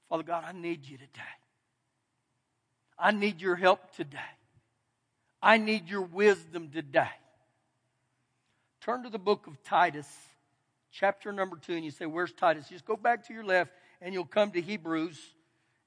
Father 0.09 0.23
God, 0.23 0.45
I 0.47 0.53
need 0.53 0.87
you 0.87 0.97
today. 0.97 1.21
I 2.99 3.11
need 3.11 3.41
your 3.41 3.57
help 3.57 3.95
today. 3.97 4.19
I 5.43 5.59
need 5.59 5.89
your 5.89 6.03
wisdom 6.03 6.71
today. 6.73 7.11
Turn 8.81 9.03
to 9.03 9.11
the 9.11 9.19
book 9.19 9.47
of 9.47 9.63
Titus 9.65 10.09
chapter 10.93 11.33
number 11.33 11.57
two, 11.57 11.75
and 11.75 11.85
you 11.85 11.91
say, 11.91 12.07
Where's 12.07 12.33
Titus? 12.33 12.69
Just 12.69 12.85
go 12.85 12.97
back 12.97 13.27
to 13.27 13.35
your 13.35 13.45
left, 13.45 13.73
and 14.01 14.15
you'll 14.15 14.25
come 14.25 14.51
to 14.53 14.61
Hebrews. 14.61 15.19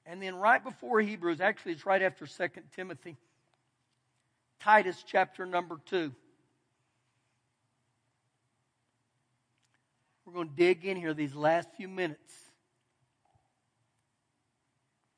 And 0.04 0.22
then 0.22 0.36
right 0.36 0.62
before 0.62 1.00
Hebrews, 1.00 1.40
actually, 1.40 1.72
it's 1.72 1.86
right 1.86 2.02
after 2.02 2.26
Second 2.26 2.64
Timothy, 2.74 3.16
Titus 4.60 5.02
chapter 5.06 5.46
number 5.46 5.78
two. 5.86 6.12
We're 10.24 10.34
going 10.34 10.48
to 10.48 10.56
dig 10.56 10.84
in 10.84 10.96
here 10.96 11.14
these 11.14 11.34
last 11.34 11.68
few 11.76 11.88
minutes. 11.88 12.34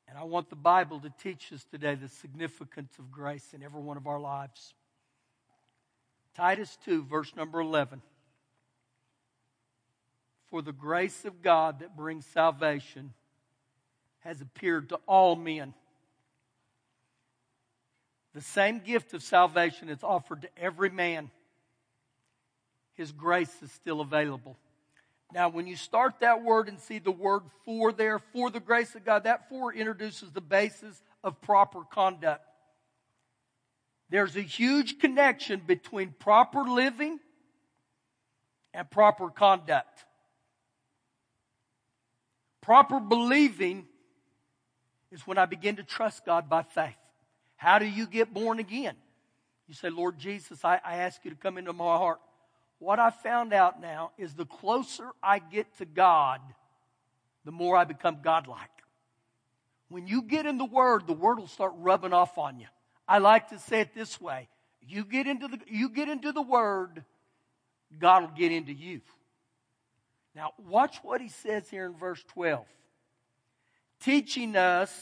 And 0.07 0.17
I 0.17 0.23
want 0.23 0.49
the 0.49 0.55
Bible 0.55 0.99
to 0.99 1.11
teach 1.21 1.51
us 1.51 1.65
today 1.65 1.95
the 1.95 2.07
significance 2.07 2.93
of 2.99 3.11
grace 3.11 3.53
in 3.53 3.63
every 3.63 3.81
one 3.81 3.97
of 3.97 4.07
our 4.07 4.19
lives. 4.19 4.73
Titus 6.35 6.77
2, 6.85 7.03
verse 7.03 7.35
number 7.35 7.59
11. 7.59 8.01
For 10.49 10.61
the 10.61 10.71
grace 10.71 11.25
of 11.25 11.41
God 11.41 11.79
that 11.79 11.95
brings 11.95 12.25
salvation 12.25 13.13
has 14.19 14.41
appeared 14.41 14.89
to 14.89 14.99
all 15.05 15.35
men. 15.35 15.73
The 18.33 18.41
same 18.41 18.79
gift 18.79 19.13
of 19.13 19.23
salvation 19.23 19.89
is 19.89 20.03
offered 20.03 20.43
to 20.43 20.49
every 20.57 20.89
man. 20.89 21.29
His 22.95 23.11
grace 23.11 23.55
is 23.61 23.71
still 23.71 24.01
available. 24.01 24.57
Now, 25.33 25.49
when 25.49 25.67
you 25.67 25.75
start 25.75 26.15
that 26.21 26.43
word 26.43 26.67
and 26.67 26.79
see 26.79 26.99
the 26.99 27.11
word 27.11 27.43
for 27.63 27.91
there, 27.91 28.19
for 28.19 28.49
the 28.49 28.59
grace 28.59 28.95
of 28.95 29.05
God, 29.05 29.25
that 29.25 29.47
for 29.49 29.71
introduces 29.73 30.31
the 30.31 30.41
basis 30.41 31.01
of 31.23 31.39
proper 31.41 31.81
conduct. 31.83 32.43
There's 34.09 34.35
a 34.35 34.41
huge 34.41 34.99
connection 34.99 35.61
between 35.65 36.15
proper 36.17 36.63
living 36.63 37.19
and 38.73 38.89
proper 38.89 39.29
conduct. 39.29 40.05
Proper 42.69 42.99
believing 42.99 43.87
is 45.11 45.25
when 45.25 45.39
I 45.39 45.47
begin 45.47 45.77
to 45.77 45.83
trust 45.83 46.23
God 46.23 46.47
by 46.47 46.61
faith. 46.61 46.93
How 47.55 47.79
do 47.79 47.85
you 47.87 48.05
get 48.05 48.31
born 48.31 48.59
again? 48.59 48.93
You 49.67 49.73
say, 49.73 49.89
Lord 49.89 50.19
Jesus, 50.19 50.63
I, 50.63 50.79
I 50.85 50.97
ask 50.97 51.25
you 51.25 51.31
to 51.31 51.35
come 51.35 51.57
into 51.57 51.73
my 51.73 51.97
heart. 51.97 52.19
What 52.77 52.99
I 52.99 53.09
found 53.09 53.53
out 53.53 53.81
now 53.81 54.11
is 54.19 54.35
the 54.35 54.45
closer 54.45 55.09
I 55.23 55.39
get 55.39 55.79
to 55.79 55.85
God, 55.85 56.41
the 57.43 57.51
more 57.51 57.75
I 57.75 57.85
become 57.85 58.19
godlike. 58.23 58.69
When 59.87 60.05
you 60.05 60.21
get 60.21 60.45
in 60.45 60.59
the 60.59 60.65
Word, 60.65 61.07
the 61.07 61.13
Word 61.13 61.39
will 61.39 61.47
start 61.47 61.73
rubbing 61.77 62.13
off 62.13 62.37
on 62.37 62.59
you. 62.59 62.67
I 63.07 63.17
like 63.17 63.49
to 63.49 63.57
say 63.57 63.81
it 63.81 63.95
this 63.95 64.21
way. 64.21 64.47
You 64.87 65.05
get 65.05 65.25
into 65.25 65.47
the, 65.47 65.57
you 65.65 65.89
get 65.89 66.07
into 66.07 66.31
the 66.31 66.43
Word, 66.43 67.03
God 67.97 68.21
will 68.21 68.37
get 68.37 68.51
into 68.51 68.73
you. 68.73 69.01
Now, 70.35 70.53
watch 70.57 70.97
what 71.03 71.21
he 71.21 71.29
says 71.29 71.69
here 71.69 71.85
in 71.85 71.95
verse 71.95 72.23
12. 72.29 72.65
Teaching 74.01 74.55
us 74.55 74.93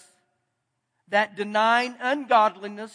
that 1.09 1.35
denying 1.35 1.95
ungodliness, 1.99 2.93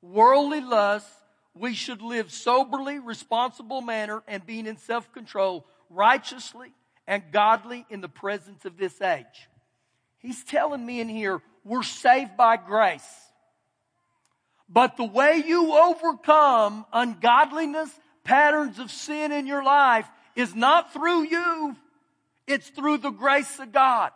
worldly 0.00 0.60
lust, 0.60 1.08
we 1.54 1.74
should 1.74 2.00
live 2.00 2.30
soberly, 2.30 2.98
responsible 2.98 3.80
manner, 3.80 4.22
and 4.26 4.46
being 4.46 4.66
in 4.66 4.76
self 4.76 5.12
control, 5.12 5.66
righteously 5.90 6.72
and 7.06 7.24
godly 7.32 7.84
in 7.90 8.00
the 8.00 8.08
presence 8.08 8.64
of 8.64 8.76
this 8.76 9.00
age. 9.00 9.48
He's 10.18 10.44
telling 10.44 10.84
me 10.84 11.00
in 11.00 11.08
here, 11.08 11.42
we're 11.64 11.82
saved 11.82 12.36
by 12.36 12.56
grace. 12.56 13.02
But 14.68 14.96
the 14.96 15.04
way 15.04 15.42
you 15.44 15.72
overcome 15.72 16.86
ungodliness, 16.92 17.90
patterns 18.22 18.78
of 18.78 18.90
sin 18.90 19.32
in 19.32 19.46
your 19.46 19.64
life 19.64 20.08
is 20.36 20.54
not 20.54 20.92
through 20.92 21.24
you, 21.24 21.76
it's 22.46 22.68
through 22.68 22.98
the 22.98 23.10
grace 23.10 23.58
of 23.58 23.72
God. 23.72 24.12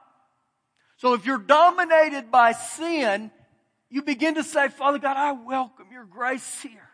So 0.97 1.15
if 1.15 1.27
you're 1.27 1.39
dominated 1.39 2.31
by 2.31 2.53
sin, 2.53 3.31
you 3.91 4.03
begin 4.03 4.37
to 4.37 4.43
say, 4.43 4.69
Father 4.69 4.99
God, 4.99 5.17
I 5.17 5.33
welcome 5.33 5.87
your 5.93 6.05
grace 6.05 6.63
here. 6.63 6.89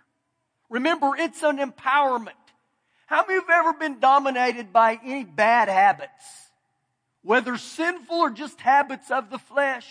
Remember, 0.69 1.13
it's 1.17 1.43
an 1.43 1.59
empowerment. 1.59 2.33
How 3.07 3.25
many 3.27 3.39
of 3.39 3.45
you 3.49 3.55
have 3.55 3.67
ever 3.67 3.79
been 3.79 3.99
dominated 3.99 4.73
by 4.73 4.99
any 5.05 5.25
bad 5.25 5.69
habits? 5.69 6.13
Whether 7.23 7.57
sinful 7.57 8.17
or 8.17 8.31
just 8.31 8.61
habits 8.61 9.11
of 9.11 9.31
the 9.31 9.39
flesh? 9.39 9.87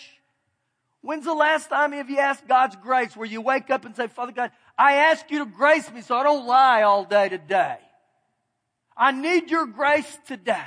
When's 1.02 1.24
the 1.24 1.34
last 1.34 1.68
time 1.68 1.92
have 1.92 2.10
you 2.10 2.18
asked 2.18 2.46
God's 2.46 2.76
grace 2.76 3.16
where 3.16 3.26
you 3.26 3.40
wake 3.40 3.70
up 3.70 3.84
and 3.84 3.94
say, 3.96 4.06
Father 4.06 4.32
God, 4.32 4.50
I 4.76 4.94
ask 4.94 5.30
you 5.30 5.40
to 5.40 5.46
grace 5.46 5.90
me 5.90 6.02
so 6.02 6.16
I 6.16 6.22
don't 6.22 6.46
lie 6.46 6.82
all 6.82 7.04
day 7.04 7.28
today? 7.28 7.78
I 9.00 9.12
need 9.12 9.50
your 9.50 9.64
grace 9.64 10.18
today. 10.26 10.62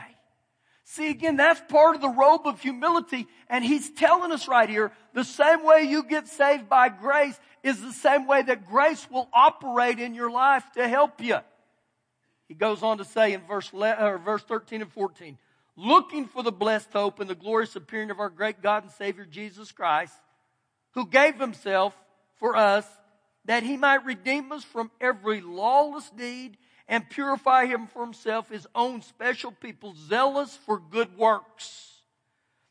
See, 0.85 1.11
again, 1.11 1.37
that's 1.37 1.61
part 1.69 1.95
of 1.95 2.01
the 2.01 2.09
robe 2.09 2.41
of 2.45 2.59
humility. 2.59 3.27
And 3.47 3.63
he's 3.63 3.91
telling 3.91 4.31
us 4.31 4.47
right 4.47 4.67
here, 4.67 4.91
the 5.13 5.23
same 5.23 5.63
way 5.63 5.83
you 5.83 6.03
get 6.03 6.27
saved 6.27 6.67
by 6.67 6.89
grace 6.89 7.39
is 7.61 7.79
the 7.79 7.93
same 7.93 8.25
way 8.25 8.41
that 8.41 8.67
grace 8.67 9.07
will 9.09 9.29
operate 9.33 9.99
in 9.99 10.15
your 10.15 10.31
life 10.31 10.63
to 10.73 10.87
help 10.87 11.21
you. 11.21 11.37
He 12.47 12.55
goes 12.55 12.81
on 12.81 12.97
to 12.97 13.05
say 13.05 13.33
in 13.33 13.41
verse, 13.41 13.71
or 13.71 13.85
uh, 13.85 14.17
verse 14.17 14.41
13 14.43 14.81
and 14.81 14.91
14, 14.91 15.37
looking 15.77 16.25
for 16.25 16.41
the 16.41 16.51
blessed 16.51 16.91
hope 16.91 17.19
and 17.19 17.29
the 17.29 17.35
glorious 17.35 17.75
appearing 17.75 18.09
of 18.09 18.19
our 18.19 18.29
great 18.29 18.63
God 18.63 18.83
and 18.83 18.91
Savior 18.91 19.25
Jesus 19.25 19.71
Christ, 19.71 20.15
who 20.95 21.05
gave 21.05 21.39
himself 21.39 21.95
for 22.37 22.55
us 22.55 22.85
that 23.45 23.63
he 23.63 23.77
might 23.77 24.05
redeem 24.05 24.51
us 24.51 24.63
from 24.63 24.89
every 24.99 25.39
lawless 25.41 26.09
deed 26.09 26.57
and 26.87 27.09
purify 27.09 27.65
him 27.65 27.87
for 27.87 28.03
himself 28.03 28.49
his 28.49 28.67
own 28.75 29.01
special 29.01 29.51
people, 29.51 29.95
zealous 30.07 30.55
for 30.55 30.79
good 30.79 31.17
works. 31.17 31.89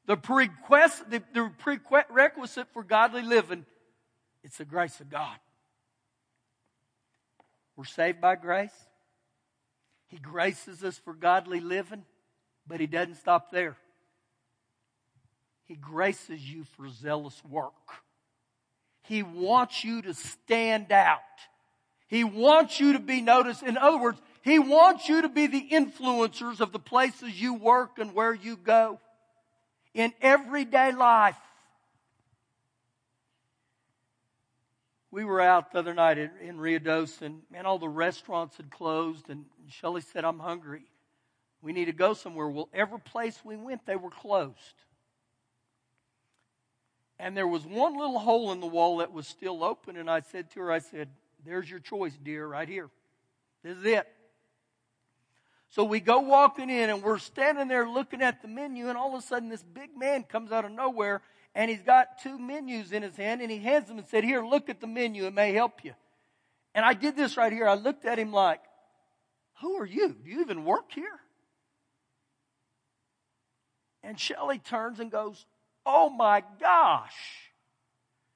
The, 0.07 0.17
prerequisite, 0.17 1.11
the, 1.11 1.23
the 1.33 1.51
prerequisite 1.59 2.69
for 2.73 2.83
godly 2.83 3.23
living, 3.23 3.65
it's 4.43 4.59
the 4.59 4.65
grace 4.65 5.01
of 5.01 5.09
God. 5.09 5.37
We're 7.77 7.85
saved 7.85 8.21
by 8.21 8.37
grace. 8.37 8.75
He 10.09 10.19
graces 10.19 10.85
us 10.85 10.99
for 10.99 11.15
godly 11.15 11.61
living, 11.61 12.05
but 12.67 12.81
He 12.81 12.87
doesn't 12.87 13.15
stop 13.15 13.51
there. 13.51 13.77
He 15.65 15.77
graces 15.77 16.43
you 16.43 16.65
for 16.77 16.89
zealous 16.89 17.43
work. 17.49 17.73
He 19.05 19.23
wants 19.23 19.85
you 19.85 20.03
to 20.03 20.13
stand 20.13 20.93
out. 20.93 21.19
He 22.13 22.25
wants 22.25 22.79
you 22.79 22.93
to 22.93 22.99
be 22.99 23.23
noticed. 23.23 23.63
In 23.63 23.79
other 23.79 23.97
words, 23.97 24.21
He 24.43 24.59
wants 24.59 25.09
you 25.09 25.23
to 25.23 25.31
be 25.31 25.47
the 25.47 25.67
influencers 25.71 26.61
of 26.61 26.71
the 26.71 26.79
places 26.79 27.41
you 27.41 27.55
work 27.55 27.99
and 27.99 28.13
where 28.13 28.35
you 28.35 28.59
go 28.59 29.01
in 29.95 30.13
everyday 30.21 30.93
life. 30.93 31.39
We 35.11 35.25
were 35.25 35.41
out 35.41 35.73
the 35.73 35.79
other 35.79 35.95
night 35.95 36.19
in, 36.19 36.31
in 36.43 36.59
Ruidoso, 36.59 37.23
and 37.23 37.41
man, 37.51 37.65
all 37.65 37.79
the 37.79 37.89
restaurants 37.89 38.59
had 38.59 38.71
closed, 38.71 39.31
and 39.31 39.47
Shelley 39.71 40.03
said, 40.03 40.27
I'm 40.27 40.39
hungry. 40.39 40.83
We 41.63 41.73
need 41.73 41.87
to 41.87 41.93
go 41.93 42.13
somewhere. 42.13 42.49
Well, 42.49 42.69
every 42.75 43.01
place 43.01 43.41
we 43.43 43.57
went, 43.57 43.87
they 43.87 43.97
were 43.97 44.11
closed. 44.11 44.85
And 47.19 47.35
there 47.35 47.49
was 47.49 47.65
one 47.65 47.97
little 47.97 48.19
hole 48.19 48.53
in 48.53 48.61
the 48.61 48.67
wall 48.67 48.99
that 48.99 49.15
was 49.15 49.27
still 49.27 49.65
open, 49.65 49.97
and 49.97 50.11
I 50.11 50.21
said 50.21 50.51
to 50.51 50.61
her, 50.61 50.71
I 50.71 50.81
said, 50.81 51.09
there's 51.45 51.71
your 51.71 51.81
choice, 51.81 52.17
dear, 52.23 52.47
right 52.47 52.69
here. 52.69 52.89
This 53.63 53.77
is 53.79 53.85
it. 53.85 54.07
So 55.71 55.85
we 55.85 56.01
go 56.01 56.21
walking 56.21 56.69
in 56.69 56.91
and 56.91 57.03
we're 57.03 57.19
standing 57.19 57.69
there 57.69 57.89
looking 57.89 58.21
at 58.21 58.43
the 58.43 58.49
menu 58.49 58.89
and 58.89 58.99
all 58.99 59.15
of 59.15 59.23
a 59.23 59.27
sudden 59.27 59.49
this 59.49 59.63
big 59.63 59.97
man 59.97 60.23
comes 60.23 60.53
out 60.53 60.65
of 60.65 60.73
nowhere 60.73 61.23
and 61.55 61.71
he's 61.71 61.83
got 61.83 62.23
two 62.23 62.39
menus 62.39 62.93
in 62.93 63.03
his 63.03 63.17
hand 63.17 63.41
and 63.41 63.51
he 63.51 63.59
hands 63.59 63.89
them 63.89 63.99
and 63.99 64.07
said, 64.07 64.23
here, 64.25 64.45
look 64.45 64.69
at 64.69 64.81
the 64.81 64.87
menu. 64.87 65.27
It 65.27 65.35
may 65.35 65.53
help 65.53 65.85
you. 65.85 65.95
And 66.75 66.85
I 66.85 66.95
did 66.95 67.17
this 67.17 67.37
right 67.37 67.53
here. 67.53 67.69
I 67.69 67.75
looked 67.75 68.05
at 68.05 68.19
him 68.19 68.33
like, 68.33 68.61
Who 69.61 69.77
are 69.77 69.87
you? 69.87 70.09
Do 70.09 70.31
you 70.31 70.41
even 70.41 70.65
work 70.65 70.93
here? 70.93 71.21
And 74.03 74.19
Shelley 74.19 74.59
turns 74.59 75.01
and 75.01 75.11
goes, 75.11 75.45
Oh 75.85 76.09
my 76.09 76.43
gosh. 76.61 77.15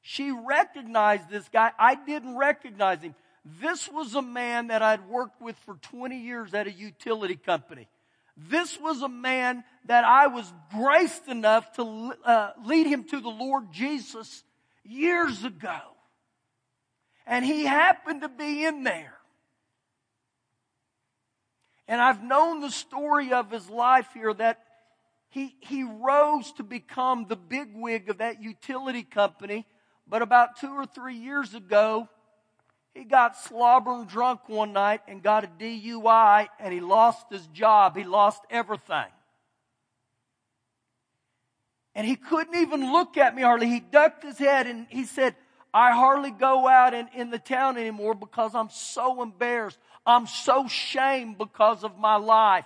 She 0.09 0.31
recognized 0.31 1.29
this 1.29 1.49
guy. 1.49 1.73
I 1.77 1.97
didn't 1.97 2.37
recognize 2.37 3.03
him. 3.03 3.16
This 3.61 3.88
was 3.88 4.14
a 4.14 4.23
man 4.23 4.69
that 4.69 4.81
I'd 4.81 5.09
worked 5.09 5.42
with 5.42 5.57
for 5.66 5.75
20 5.75 6.16
years 6.16 6.55
at 6.55 6.69
a 6.69 6.71
utility 6.71 7.35
company. 7.35 7.88
This 8.37 8.79
was 8.79 9.03
a 9.03 9.09
man 9.09 9.64
that 9.87 10.05
I 10.05 10.29
was 10.29 10.53
graced 10.73 11.27
enough 11.27 11.73
to 11.73 12.14
uh, 12.25 12.53
lead 12.64 12.87
him 12.87 13.03
to 13.03 13.19
the 13.19 13.29
Lord 13.29 13.73
Jesus 13.73 14.45
years 14.85 15.42
ago. 15.42 15.81
And 17.27 17.45
he 17.45 17.64
happened 17.64 18.21
to 18.21 18.29
be 18.29 18.64
in 18.64 18.85
there. 18.85 19.19
And 21.88 22.01
I've 22.01 22.23
known 22.23 22.61
the 22.61 22.71
story 22.71 23.33
of 23.33 23.51
his 23.51 23.69
life 23.69 24.07
here 24.14 24.33
that 24.35 24.61
he, 25.31 25.57
he 25.59 25.83
rose 25.83 26.53
to 26.59 26.62
become 26.62 27.27
the 27.27 27.35
bigwig 27.35 28.09
of 28.09 28.19
that 28.19 28.40
utility 28.40 29.03
company. 29.03 29.66
But 30.09 30.23
about 30.23 30.61
two 30.61 30.71
or 30.71 30.87
three 30.87 31.16
years 31.16 31.55
ago, 31.55 32.09
he 32.95 33.05
got 33.05 33.37
slobbering 33.37 34.07
drunk 34.07 34.49
one 34.49 34.73
night 34.73 35.03
and 35.09 35.23
got 35.23 35.45
a 35.45 35.49
DUI 35.49 36.49
and 36.59 36.73
he 36.73 36.81
lost 36.81 37.27
his 37.31 37.47
job. 37.49 37.97
He 37.97 38.05
lost 38.05 38.40
everything. 38.49 39.07
And 41.95 42.07
he 42.07 42.16
couldn't 42.16 42.57
even 42.57 42.92
look 42.92 43.16
at 43.16 43.35
me 43.35 43.42
hardly. 43.42 43.69
He 43.69 43.81
ducked 43.81 44.23
his 44.23 44.38
head 44.38 44.66
and 44.66 44.87
he 44.88 45.05
said, 45.05 45.35
I 45.75 45.92
hardly 45.92 46.31
go 46.31 46.69
out 46.69 46.95
in, 46.95 47.09
in 47.14 47.31
the 47.31 47.38
town 47.38 47.77
anymore 47.77 48.14
because 48.14 48.55
I'm 48.55 48.71
so 48.71 49.23
embarrassed. 49.23 49.79
I'm 50.07 50.27
so 50.27 50.69
shamed 50.69 51.37
because 51.37 51.85
of 51.85 51.99
my 51.99 52.16
life. 52.16 52.64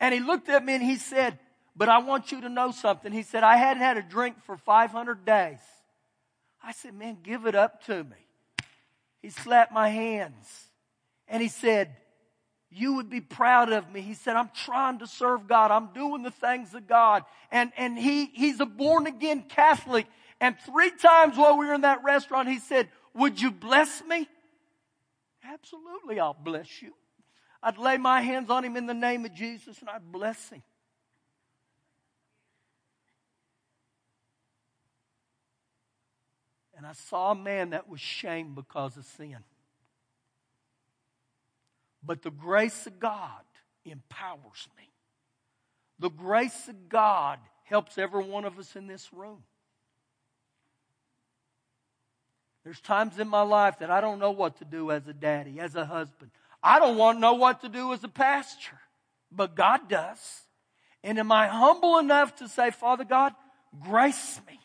And 0.00 0.14
he 0.14 0.20
looked 0.20 0.48
at 0.48 0.64
me 0.64 0.74
and 0.74 0.82
he 0.82 0.96
said, 0.96 1.38
But 1.76 1.88
I 1.88 1.98
want 1.98 2.32
you 2.32 2.40
to 2.40 2.48
know 2.48 2.70
something. 2.72 3.12
He 3.12 3.22
said, 3.22 3.44
I 3.44 3.56
hadn't 3.56 3.82
had 3.82 3.98
a 3.98 4.02
drink 4.02 4.42
for 4.44 4.56
500 4.56 5.24
days. 5.24 5.58
I 6.62 6.72
said, 6.72 6.94
Man, 6.94 7.18
give 7.22 7.46
it 7.46 7.54
up 7.54 7.84
to 7.86 8.04
me. 8.04 8.16
He 9.22 9.30
slapped 9.30 9.72
my 9.72 9.88
hands 9.88 10.68
and 11.28 11.42
he 11.42 11.48
said, 11.48 11.94
you 12.70 12.94
would 12.94 13.10
be 13.10 13.20
proud 13.20 13.72
of 13.72 13.90
me. 13.92 14.00
He 14.00 14.14
said, 14.14 14.36
I'm 14.36 14.50
trying 14.54 15.00
to 15.00 15.06
serve 15.06 15.48
God. 15.48 15.72
I'm 15.72 15.88
doing 15.92 16.22
the 16.22 16.30
things 16.30 16.72
of 16.72 16.86
God. 16.86 17.24
And, 17.50 17.72
and 17.76 17.98
he, 17.98 18.26
he's 18.26 18.60
a 18.60 18.66
born 18.66 19.08
again 19.08 19.42
Catholic. 19.48 20.06
And 20.40 20.56
three 20.66 20.92
times 20.92 21.36
while 21.36 21.58
we 21.58 21.66
were 21.66 21.74
in 21.74 21.80
that 21.80 22.04
restaurant, 22.04 22.48
he 22.48 22.60
said, 22.60 22.88
would 23.12 23.40
you 23.40 23.50
bless 23.50 24.02
me? 24.04 24.28
Absolutely, 25.44 26.20
I'll 26.20 26.36
bless 26.40 26.80
you. 26.80 26.94
I'd 27.60 27.76
lay 27.76 27.98
my 27.98 28.20
hands 28.20 28.50
on 28.50 28.64
him 28.64 28.76
in 28.76 28.86
the 28.86 28.94
name 28.94 29.24
of 29.24 29.34
Jesus 29.34 29.80
and 29.80 29.90
I'd 29.90 30.12
bless 30.12 30.50
him. 30.50 30.62
And 36.80 36.86
I 36.86 36.92
saw 36.94 37.32
a 37.32 37.34
man 37.34 37.70
that 37.70 37.90
was 37.90 38.00
shamed 38.00 38.54
because 38.54 38.96
of 38.96 39.04
sin. 39.04 39.36
But 42.02 42.22
the 42.22 42.30
grace 42.30 42.86
of 42.86 42.98
God 42.98 43.42
empowers 43.84 44.66
me. 44.78 44.88
The 45.98 46.08
grace 46.08 46.68
of 46.68 46.88
God 46.88 47.38
helps 47.64 47.98
every 47.98 48.24
one 48.24 48.46
of 48.46 48.58
us 48.58 48.76
in 48.76 48.86
this 48.86 49.12
room. 49.12 49.42
There's 52.64 52.80
times 52.80 53.18
in 53.18 53.28
my 53.28 53.42
life 53.42 53.80
that 53.80 53.90
I 53.90 54.00
don't 54.00 54.18
know 54.18 54.30
what 54.30 54.56
to 54.60 54.64
do 54.64 54.90
as 54.90 55.06
a 55.06 55.12
daddy, 55.12 55.60
as 55.60 55.76
a 55.76 55.84
husband. 55.84 56.30
I 56.62 56.78
don't 56.78 56.96
want 56.96 57.18
to 57.18 57.20
know 57.20 57.34
what 57.34 57.60
to 57.60 57.68
do 57.68 57.92
as 57.92 58.02
a 58.04 58.08
pastor, 58.08 58.80
but 59.30 59.54
God 59.54 59.86
does. 59.90 60.44
And 61.04 61.18
am 61.18 61.30
I 61.30 61.46
humble 61.46 61.98
enough 61.98 62.36
to 62.36 62.48
say, 62.48 62.70
Father 62.70 63.04
God, 63.04 63.34
grace 63.82 64.40
me? 64.48 64.59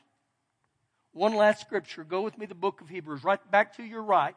One 1.16 1.34
last 1.34 1.62
scripture. 1.62 2.04
Go 2.04 2.22
with 2.22 2.38
me 2.38 2.46
the 2.46 2.54
book 2.54 2.82
of 2.82 2.90
Hebrews, 2.90 3.24
right 3.24 3.40
back 3.50 3.78
to 3.78 3.84
your 3.84 4.04
right. 4.04 4.36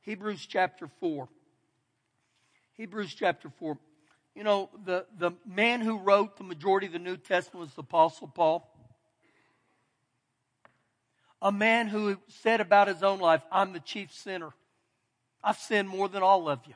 Hebrews 0.00 0.46
chapter 0.46 0.88
4. 1.00 1.28
Hebrews 2.72 3.14
chapter 3.14 3.50
4. 3.58 3.76
You 4.34 4.44
know, 4.44 4.70
the, 4.86 5.04
the 5.18 5.32
man 5.44 5.82
who 5.82 5.98
wrote 5.98 6.38
the 6.38 6.44
majority 6.44 6.86
of 6.86 6.94
the 6.94 6.98
New 6.98 7.18
Testament 7.18 7.66
was 7.66 7.74
the 7.74 7.82
Apostle 7.82 8.28
Paul 8.28 8.66
a 11.42 11.52
man 11.52 11.88
who 11.88 12.18
said 12.28 12.60
about 12.60 12.88
his 12.88 13.02
own 13.02 13.18
life, 13.18 13.42
I'm 13.50 13.72
the 13.72 13.80
chief 13.80 14.12
sinner. 14.12 14.50
I've 15.42 15.56
sinned 15.56 15.88
more 15.88 16.08
than 16.08 16.22
all 16.22 16.48
of 16.48 16.60
you. 16.66 16.74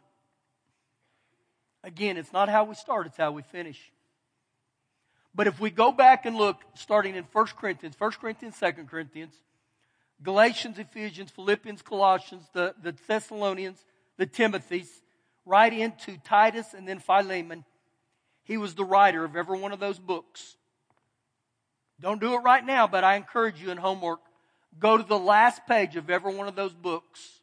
Again, 1.83 2.17
it's 2.17 2.33
not 2.33 2.49
how 2.49 2.64
we 2.64 2.75
start, 2.75 3.07
it's 3.07 3.19
how 3.19 3.33
we 3.33 3.43
finish. 3.43 3.93
But 5.35 5.47
if 5.47 5.59
we 5.59 5.70
go 5.70 5.90
back 5.90 6.27
and 6.27 6.37
look, 6.37 6.62
starting 6.75 7.16
in 7.16 7.25
1 7.25 7.47
Corinthians, 7.59 7.97
1 7.99 8.12
Corinthians, 8.12 8.57
2 8.61 8.73
Corinthians, 8.85 9.35
Galatians, 10.23 10.79
Ephesians, 10.79 11.31
Philippians, 11.31 11.83
Colossians, 11.83 12.44
the, 12.53 12.75
the 12.83 12.94
Thessalonians, 13.07 13.85
the 14.16 14.27
Timothys, 14.27 14.88
right 15.44 15.73
into 15.73 16.16
Titus 16.18 16.73
and 16.73 16.87
then 16.87 17.01
Philemon, 17.01 17.64
he 18.44 18.57
was 18.57 18.75
the 18.75 18.85
writer 18.85 19.25
of 19.25 19.35
every 19.35 19.59
one 19.59 19.73
of 19.73 19.81
those 19.81 19.99
books. 19.99 20.57
Don't 22.01 22.20
do 22.20 22.35
it 22.35 22.38
right 22.38 22.64
now, 22.64 22.87
but 22.87 23.05
I 23.05 23.16
encourage 23.16 23.61
you 23.61 23.70
in 23.70 23.79
homework 23.79 24.20
Go 24.79 24.97
to 24.97 25.03
the 25.03 25.18
last 25.18 25.66
page 25.66 25.97
of 25.97 26.11
every 26.11 26.35
one 26.35 26.49
of 26.49 26.57
those 26.57 26.75
books, 26.75 27.40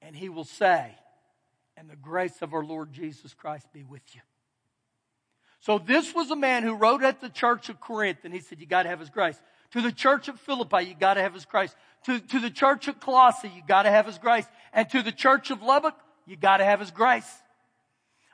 and 0.00 0.16
he 0.16 0.28
will 0.28 0.44
say, 0.44 0.94
And 1.76 1.90
the 1.90 1.96
grace 1.96 2.40
of 2.40 2.54
our 2.54 2.64
Lord 2.64 2.92
Jesus 2.92 3.34
Christ 3.34 3.66
be 3.72 3.82
with 3.82 4.02
you. 4.14 4.20
So 5.60 5.78
this 5.78 6.14
was 6.14 6.30
a 6.30 6.36
man 6.36 6.62
who 6.62 6.74
wrote 6.74 7.02
at 7.02 7.20
the 7.20 7.28
church 7.28 7.68
of 7.68 7.80
Corinth, 7.80 8.18
and 8.24 8.32
he 8.32 8.40
said, 8.40 8.60
You 8.60 8.66
got 8.66 8.84
to 8.84 8.88
have 8.88 9.00
his 9.00 9.10
grace. 9.10 9.40
To 9.72 9.80
the 9.80 9.92
church 9.92 10.28
of 10.28 10.38
Philippi, 10.40 10.84
you 10.84 10.94
got 10.94 11.14
to 11.14 11.22
have 11.22 11.34
his 11.34 11.44
grace. 11.44 11.74
To, 12.04 12.20
to 12.20 12.40
the 12.40 12.50
church 12.50 12.88
of 12.88 13.00
Colossae, 13.00 13.48
you 13.48 13.62
got 13.66 13.82
to 13.82 13.90
have 13.90 14.06
his 14.06 14.18
grace. 14.18 14.46
And 14.72 14.88
to 14.90 15.02
the 15.02 15.12
church 15.12 15.50
of 15.50 15.62
Lubbock, 15.62 15.94
you 16.26 16.36
got 16.36 16.58
to 16.58 16.64
have 16.64 16.80
his 16.80 16.90
grace. 16.90 17.28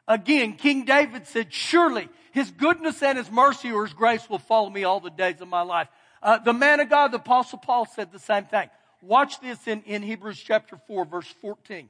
Again, 0.06 0.54
King 0.54 0.84
David 0.84 1.26
said, 1.26 1.52
Surely 1.52 2.08
his 2.32 2.50
goodness 2.50 3.02
and 3.02 3.16
his 3.16 3.30
mercy 3.30 3.70
or 3.72 3.84
his 3.84 3.94
grace 3.94 4.28
will 4.28 4.38
follow 4.38 4.68
me 4.68 4.84
all 4.84 5.00
the 5.00 5.10
days 5.10 5.40
of 5.40 5.48
my 5.48 5.62
life. 5.62 5.88
Uh, 6.22 6.38
the 6.38 6.52
man 6.52 6.80
of 6.80 6.90
God, 6.90 7.12
the 7.12 7.16
apostle 7.16 7.58
Paul 7.58 7.86
said 7.86 8.12
the 8.12 8.18
same 8.18 8.44
thing. 8.44 8.68
Watch 9.00 9.40
this 9.40 9.66
in, 9.66 9.82
in 9.82 10.02
Hebrews 10.02 10.38
chapter 10.38 10.78
4 10.86 11.04
verse 11.04 11.34
14. 11.40 11.88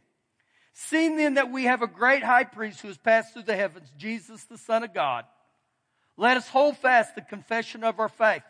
Seeing 0.75 1.17
then 1.17 1.35
that 1.35 1.51
we 1.51 1.65
have 1.65 1.83
a 1.83 1.87
great 1.87 2.23
high 2.23 2.45
priest 2.45 2.81
who 2.81 2.89
has 2.89 2.97
passed 2.97 3.33
through 3.33 3.43
the 3.43 3.57
heavens, 3.57 3.93
Jesus 3.99 4.45
the 4.45 4.59
son 4.59 4.83
of 4.83 4.95
God, 4.95 5.25
let 6.17 6.37
us 6.37 6.49
hold 6.49 6.77
fast 6.77 7.15
the 7.15 7.23
confession 7.23 7.85
of 7.85 8.01
our 8.01 8.09
faith. 8.09 8.43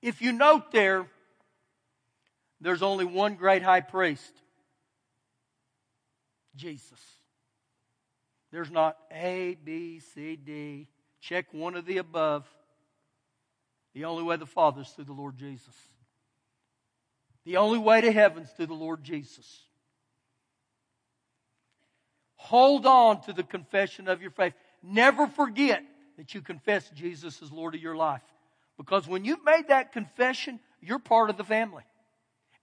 If 0.00 0.22
you 0.22 0.32
note 0.32 0.70
there, 0.72 1.06
there's 2.60 2.82
only 2.82 3.04
one 3.04 3.34
great 3.34 3.62
high 3.62 3.80
priest. 3.80 4.32
Jesus. 6.56 7.00
There's 8.50 8.70
not 8.70 8.96
A, 9.12 9.56
B, 9.62 10.00
C, 10.00 10.36
D. 10.36 10.88
Check 11.20 11.52
one 11.52 11.74
of 11.74 11.84
the 11.84 11.98
above. 11.98 12.46
The 13.94 14.04
only 14.04 14.22
way 14.22 14.36
the 14.36 14.46
Father 14.46 14.82
is 14.82 14.88
through 14.88 15.04
the 15.04 15.12
Lord 15.12 15.36
Jesus. 15.36 15.74
The 17.44 17.56
only 17.56 17.78
way 17.78 18.00
to 18.00 18.12
heaven 18.12 18.44
is 18.44 18.50
through 18.50 18.66
the 18.66 18.74
Lord 18.74 19.02
Jesus. 19.02 19.62
Hold 22.38 22.86
on 22.86 23.20
to 23.22 23.32
the 23.32 23.42
confession 23.42 24.08
of 24.08 24.22
your 24.22 24.30
faith. 24.30 24.54
Never 24.82 25.26
forget 25.26 25.82
that 26.16 26.34
you 26.34 26.40
confess 26.40 26.88
Jesus 26.90 27.42
as 27.42 27.52
Lord 27.52 27.74
of 27.74 27.82
your 27.82 27.96
life. 27.96 28.22
Because 28.76 29.06
when 29.06 29.24
you've 29.24 29.44
made 29.44 29.68
that 29.68 29.92
confession, 29.92 30.58
you're 30.80 30.98
part 30.98 31.30
of 31.30 31.36
the 31.36 31.44
family. 31.44 31.84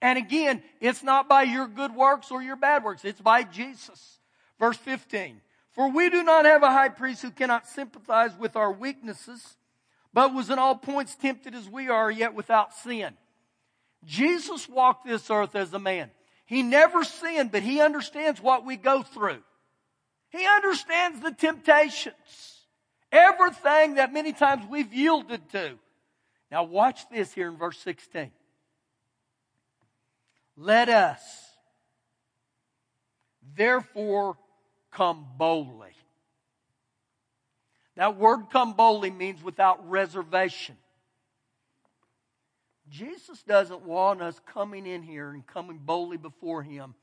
And 0.02 0.18
again, 0.18 0.62
it's 0.80 1.02
not 1.02 1.28
by 1.28 1.42
your 1.42 1.68
good 1.68 1.94
works 1.94 2.30
or 2.30 2.42
your 2.42 2.56
bad 2.56 2.84
works, 2.84 3.04
it's 3.04 3.20
by 3.20 3.44
Jesus. 3.44 4.18
Verse 4.58 4.76
15. 4.76 5.40
For 5.72 5.90
we 5.90 6.10
do 6.10 6.22
not 6.22 6.46
have 6.46 6.62
a 6.62 6.70
high 6.70 6.88
priest 6.88 7.22
who 7.22 7.30
cannot 7.30 7.66
sympathize 7.66 8.32
with 8.38 8.56
our 8.56 8.72
weaknesses 8.72 9.56
but 10.16 10.32
was 10.32 10.48
in 10.48 10.58
all 10.58 10.74
points 10.74 11.14
tempted 11.14 11.54
as 11.54 11.68
we 11.68 11.90
are, 11.90 12.10
yet 12.10 12.32
without 12.32 12.72
sin. 12.72 13.12
Jesus 14.02 14.66
walked 14.66 15.06
this 15.06 15.30
earth 15.30 15.54
as 15.54 15.74
a 15.74 15.78
man. 15.78 16.10
He 16.46 16.62
never 16.62 17.04
sinned, 17.04 17.52
but 17.52 17.62
he 17.62 17.82
understands 17.82 18.40
what 18.40 18.64
we 18.64 18.78
go 18.78 19.02
through. 19.02 19.42
He 20.36 20.46
understands 20.46 21.20
the 21.20 21.32
temptations. 21.32 22.64
Everything 23.10 23.94
that 23.94 24.12
many 24.12 24.32
times 24.32 24.64
we've 24.68 24.92
yielded 24.92 25.48
to. 25.50 25.78
Now 26.50 26.64
watch 26.64 27.08
this 27.10 27.32
here 27.32 27.48
in 27.48 27.56
verse 27.56 27.78
16. 27.78 28.30
Let 30.56 30.88
us 30.88 31.20
therefore 33.54 34.36
come 34.90 35.26
boldly 35.36 35.96
that 37.96 38.18
word 38.18 38.50
come 38.52 38.74
boldly 38.74 39.10
means 39.10 39.42
without 39.42 39.88
reservation. 39.88 40.76
Jesus 42.88 43.42
doesn't 43.42 43.82
want 43.82 44.22
us 44.22 44.40
coming 44.46 44.86
in 44.86 45.02
here 45.02 45.30
and 45.30 45.44
coming 45.46 45.78
boldly 45.78 46.18
before 46.18 46.62
Him 46.62 46.94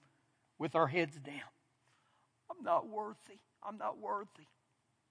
with 0.58 0.76
our 0.76 0.88
heads 0.88 1.18
down. 1.20 1.53
I'm 2.58 2.64
not 2.64 2.88
worthy. 2.88 3.40
I'm 3.68 3.78
not 3.78 4.00
worthy. 4.00 4.48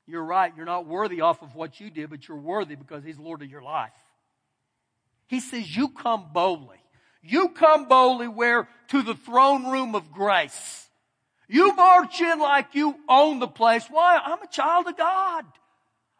You're 0.06 0.24
right. 0.24 0.52
You're 0.56 0.66
not 0.66 0.86
worthy 0.86 1.20
off 1.20 1.42
of 1.42 1.54
what 1.54 1.80
you 1.80 1.90
did, 1.90 2.10
but 2.10 2.26
you're 2.28 2.36
worthy 2.36 2.74
because 2.74 3.04
He's 3.04 3.18
Lord 3.18 3.42
of 3.42 3.50
your 3.50 3.62
life. 3.62 3.92
He 5.26 5.40
says, 5.40 5.74
You 5.74 5.88
come 5.88 6.26
boldly. 6.32 6.78
You 7.22 7.50
come 7.50 7.86
boldly 7.86 8.28
where? 8.28 8.68
To 8.88 9.02
the 9.02 9.14
throne 9.14 9.70
room 9.70 9.94
of 9.94 10.12
grace. 10.12 10.88
You 11.48 11.74
march 11.74 12.20
in 12.20 12.40
like 12.40 12.74
you 12.74 12.96
own 13.08 13.38
the 13.38 13.48
place. 13.48 13.86
Why? 13.88 14.20
I'm 14.24 14.42
a 14.42 14.46
child 14.46 14.86
of 14.88 14.96
God. 14.96 15.44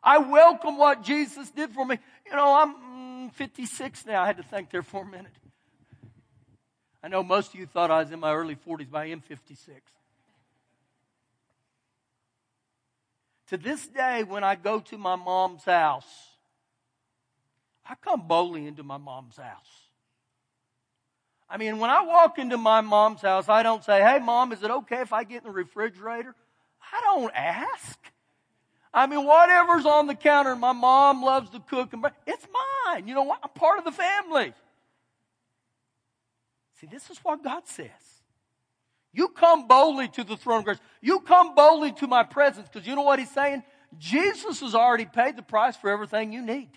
I 0.02 0.18
welcome 0.18 0.76
what 0.76 1.02
Jesus 1.02 1.50
did 1.50 1.70
for 1.70 1.84
me. 1.84 1.98
You 2.26 2.32
know, 2.32 2.54
I'm 2.54 3.28
mm, 3.28 3.32
56 3.32 4.06
now. 4.06 4.22
I 4.22 4.26
had 4.26 4.36
to 4.36 4.42
think 4.42 4.70
there 4.70 4.82
for 4.82 5.02
a 5.02 5.06
minute. 5.06 5.32
I 7.02 7.08
know 7.08 7.22
most 7.22 7.54
of 7.54 7.60
you 7.60 7.66
thought 7.66 7.90
I 7.90 8.00
was 8.00 8.12
in 8.12 8.20
my 8.20 8.32
early 8.32 8.56
40s, 8.56 8.88
but 8.90 8.98
I 8.98 9.06
am 9.06 9.20
56. 9.20 9.80
To 13.52 13.58
this 13.58 13.86
day, 13.86 14.22
when 14.22 14.42
I 14.44 14.54
go 14.54 14.80
to 14.80 14.96
my 14.96 15.14
mom's 15.14 15.64
house, 15.64 16.06
I 17.84 17.94
come 17.96 18.26
boldly 18.26 18.66
into 18.66 18.82
my 18.82 18.96
mom's 18.96 19.36
house. 19.36 19.68
I 21.50 21.58
mean, 21.58 21.78
when 21.78 21.90
I 21.90 22.00
walk 22.00 22.38
into 22.38 22.56
my 22.56 22.80
mom's 22.80 23.20
house, 23.20 23.50
I 23.50 23.62
don't 23.62 23.84
say, 23.84 24.00
Hey, 24.00 24.20
mom, 24.20 24.52
is 24.52 24.62
it 24.62 24.70
okay 24.70 25.02
if 25.02 25.12
I 25.12 25.24
get 25.24 25.42
in 25.42 25.44
the 25.44 25.50
refrigerator? 25.50 26.34
I 26.94 27.00
don't 27.02 27.30
ask. 27.34 27.98
I 28.94 29.06
mean, 29.06 29.26
whatever's 29.26 29.84
on 29.84 30.06
the 30.06 30.14
counter, 30.14 30.56
my 30.56 30.72
mom 30.72 31.22
loves 31.22 31.50
to 31.50 31.60
cook, 31.60 31.92
and 31.92 32.02
it's 32.26 32.46
mine. 32.86 33.06
You 33.06 33.14
know 33.14 33.24
what? 33.24 33.40
I'm 33.42 33.50
part 33.50 33.78
of 33.78 33.84
the 33.84 33.92
family. 33.92 34.54
See, 36.80 36.86
this 36.86 37.10
is 37.10 37.18
what 37.18 37.44
God 37.44 37.66
says. 37.66 38.21
You 39.12 39.28
come 39.28 39.68
boldly 39.68 40.08
to 40.08 40.24
the 40.24 40.36
throne 40.36 40.60
of 40.60 40.64
grace. 40.64 40.78
You 41.00 41.20
come 41.20 41.54
boldly 41.54 41.92
to 41.92 42.06
my 42.06 42.22
presence 42.22 42.68
because 42.68 42.86
you 42.86 42.94
know 42.94 43.02
what 43.02 43.18
he's 43.18 43.30
saying? 43.30 43.62
Jesus 43.98 44.60
has 44.60 44.74
already 44.74 45.04
paid 45.04 45.36
the 45.36 45.42
price 45.42 45.76
for 45.76 45.90
everything 45.90 46.32
you 46.32 46.40
need. 46.40 46.70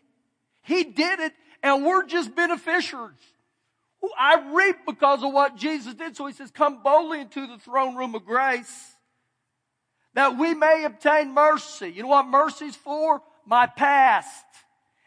He 0.61 0.83
did 0.83 1.19
it, 1.19 1.33
and 1.63 1.85
we're 1.85 2.05
just 2.05 2.35
beneficiaries. 2.35 3.19
I 4.19 4.51
reap 4.53 4.77
because 4.85 5.23
of 5.23 5.31
what 5.33 5.55
Jesus 5.55 5.93
did. 5.93 6.15
So 6.15 6.27
he 6.27 6.33
says, 6.33 6.51
come 6.51 6.83
boldly 6.83 7.21
into 7.21 7.47
the 7.47 7.57
throne 7.57 7.95
room 7.95 8.15
of 8.15 8.25
grace 8.25 8.95
that 10.13 10.37
we 10.37 10.53
may 10.53 10.83
obtain 10.85 11.33
mercy. 11.33 11.89
You 11.89 12.03
know 12.03 12.09
what 12.09 12.27
mercy's 12.27 12.75
for? 12.75 13.21
My 13.45 13.67
past. 13.67 14.45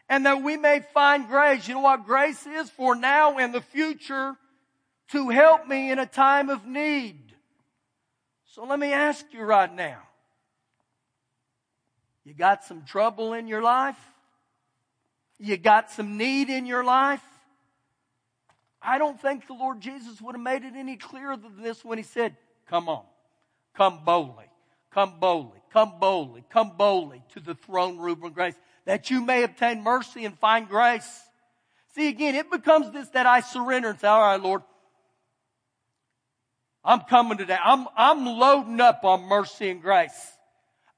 And 0.09 0.25
that 0.27 0.43
we 0.43 0.57
may 0.57 0.81
find 0.81 1.29
grace. 1.29 1.67
You 1.67 1.75
know 1.75 1.81
what 1.81 2.07
grace 2.07 2.47
is? 2.47 2.71
For 2.71 2.95
now 2.95 3.39
and 3.39 3.55
the 3.55 3.61
future 3.61 4.37
to 5.13 5.29
help 5.29 5.67
me 5.67 5.91
in 5.91 5.99
a 5.99 6.07
time 6.07 6.51
of 6.51 6.67
need. 6.67 7.35
So 8.47 8.65
let 8.65 8.79
me 8.79 8.93
ask 8.93 9.25
you 9.33 9.43
right 9.43 9.73
now. 9.73 10.03
You 12.25 12.35
got 12.35 12.65
some 12.65 12.85
trouble 12.85 13.33
in 13.33 13.47
your 13.47 13.63
life? 13.63 13.99
You 15.39 15.57
got 15.57 15.91
some 15.91 16.19
need 16.19 16.51
in 16.51 16.67
your 16.67 16.85
life? 16.85 17.23
I 18.83 18.99
don't 18.99 19.21
think 19.21 19.47
the 19.47 19.55
Lord 19.55 19.81
Jesus 19.81 20.21
would 20.21 20.35
have 20.35 20.43
made 20.43 20.65
it 20.65 20.75
any 20.77 20.97
clearer 20.97 21.37
than 21.37 21.63
this 21.63 21.85
when 21.85 21.99
he 21.99 22.05
said, 22.05 22.37
Come 22.69 22.89
on, 22.89 23.05
come 23.75 24.01
boldly, 24.05 24.47
come 24.93 25.19
boldly, 25.19 25.61
come 25.73 25.95
boldly, 25.99 26.45
come 26.51 26.73
boldly 26.77 27.23
to 27.35 27.41
the 27.41 27.55
throne 27.55 27.99
room 27.99 28.23
of 28.25 28.35
grace, 28.35 28.55
that 28.85 29.11
you 29.11 29.25
may 29.25 29.43
obtain 29.43 29.83
mercy 29.83 30.25
and 30.25 30.39
find 30.39 30.69
grace. 30.69 31.23
See, 31.95 32.09
again, 32.09 32.35
it 32.35 32.51
becomes 32.51 32.91
this 32.91 33.09
that 33.11 33.27
I 33.27 33.41
surrender 33.41 33.91
and 33.91 33.99
say, 33.99 34.09
All 34.09 34.21
right, 34.21 34.41
Lord, 34.41 34.63
I'm 36.85 37.01
coming 37.01 37.39
today. 37.39 37.59
I'm, 37.63 37.87
I'm 37.97 38.25
loading 38.25 38.81
up 38.81 39.05
on 39.05 39.23
mercy 39.23 39.71
and 39.71 39.83
grace. 39.83 40.33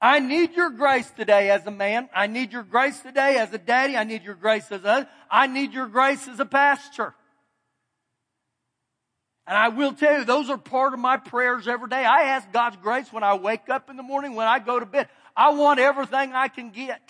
I 0.01 0.19
need 0.19 0.55
your 0.55 0.71
grace 0.71 1.11
today 1.11 1.51
as 1.51 1.67
a 1.67 1.71
man. 1.71 2.09
I 2.15 2.27
need 2.27 2.53
your 2.53 2.63
grace 2.63 3.01
today 3.01 3.37
as 3.37 3.53
a 3.53 3.59
daddy. 3.59 3.97
I 3.97 4.05
need 4.05 4.23
your 4.23 4.35
grace 4.35 4.71
as 4.73 4.85
a, 4.85 5.09
I 5.31 5.47
need 5.47 5.73
your 5.73 5.87
grace 5.87 6.27
as 6.27 6.41
a 6.41 6.47
pastor. 6.47 7.15
And 9.47 9.59
I 9.59 9.69
will 9.69 9.93
tell 9.93 10.19
you, 10.19 10.25
those 10.25 10.49
are 10.49 10.57
part 10.57 10.95
of 10.95 11.01
my 11.01 11.17
prayers 11.17 11.67
every 11.67 11.89
day. 11.89 12.05
I 12.05 12.23
ask 12.23 12.51
God's 12.53 12.77
grace 12.77 13.13
when 13.13 13.25
I 13.25 13.35
wake 13.35 13.69
up 13.69 13.91
in 13.91 13.97
the 13.97 14.03
morning, 14.03 14.37
when 14.37 14.47
I 14.47 14.59
go 14.59 14.79
to 14.79 14.87
bed. 14.87 15.09
I 15.37 15.51
want 15.51 15.81
everything 15.81 16.33
I 16.33 16.49
can 16.49 16.71
get. 16.71 17.03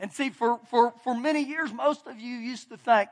And 0.00 0.12
see, 0.12 0.30
for, 0.30 0.58
for, 0.70 0.94
for 1.04 1.14
many 1.14 1.44
years, 1.44 1.72
most 1.72 2.06
of 2.06 2.18
you 2.18 2.36
used 2.36 2.70
to 2.70 2.76
think, 2.76 3.10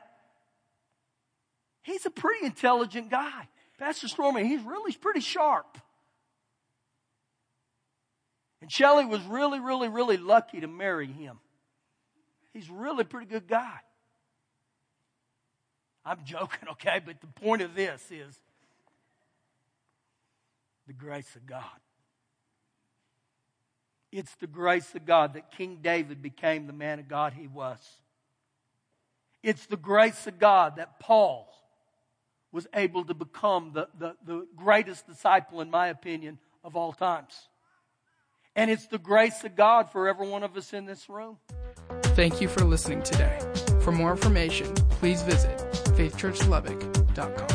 he's 1.83 2.05
a 2.05 2.09
pretty 2.09 2.45
intelligent 2.45 3.09
guy. 3.09 3.47
Pastor 3.77 4.07
Stormy, 4.07 4.47
he's 4.47 4.61
really 4.61 4.93
pretty 4.93 5.19
sharp. 5.19 5.77
And 8.61 8.71
Shelley 8.71 9.05
was 9.05 9.21
really, 9.23 9.59
really, 9.59 9.89
really 9.89 10.17
lucky 10.17 10.61
to 10.61 10.67
marry 10.67 11.07
him. 11.07 11.37
He's 12.53 12.69
really 12.69 13.01
a 13.01 13.05
pretty 13.05 13.25
good 13.25 13.47
guy. 13.47 13.79
I'm 16.05 16.19
joking, 16.23 16.69
okay? 16.71 17.01
But 17.05 17.19
the 17.21 17.27
point 17.27 17.61
of 17.61 17.75
this 17.75 18.01
is 18.11 18.37
the 20.87 20.93
grace 20.93 21.35
of 21.35 21.45
God. 21.45 21.63
It's 24.11 24.35
the 24.35 24.47
grace 24.47 24.93
of 24.95 25.05
God 25.05 25.33
that 25.33 25.51
King 25.51 25.79
David 25.81 26.21
became 26.21 26.67
the 26.67 26.73
man 26.73 26.99
of 26.99 27.07
God 27.07 27.33
he 27.33 27.47
was. 27.47 27.79
It's 29.41 29.65
the 29.65 29.75
grace 29.75 30.27
of 30.27 30.39
God 30.39 30.75
that 30.75 30.99
Paul 30.99 31.49
was 32.53 32.67
able 32.73 33.03
to 33.03 33.13
become 33.13 33.71
the, 33.73 33.89
the, 33.99 34.15
the 34.25 34.47
greatest 34.55 35.07
disciple, 35.07 35.59
in 35.59 35.69
my 35.69 35.87
opinion, 35.87 36.37
of 36.63 36.77
all 36.77 36.93
times. 36.93 37.49
And 38.55 38.69
it's 38.69 38.87
the 38.87 38.99
grace 38.99 39.43
of 39.43 39.55
God 39.55 39.91
for 39.91 40.07
every 40.07 40.29
one 40.29 40.43
of 40.43 40.55
us 40.55 40.71
in 40.71 40.85
this 40.85 41.09
room. 41.09 41.37
Thank 42.15 42.39
you 42.39 42.47
for 42.47 42.63
listening 42.63 43.01
today. 43.01 43.39
For 43.81 43.91
more 43.91 44.11
information, 44.11 44.73
please 44.75 45.23
visit 45.23 45.57
faithchurchlubbock.com. 45.97 47.52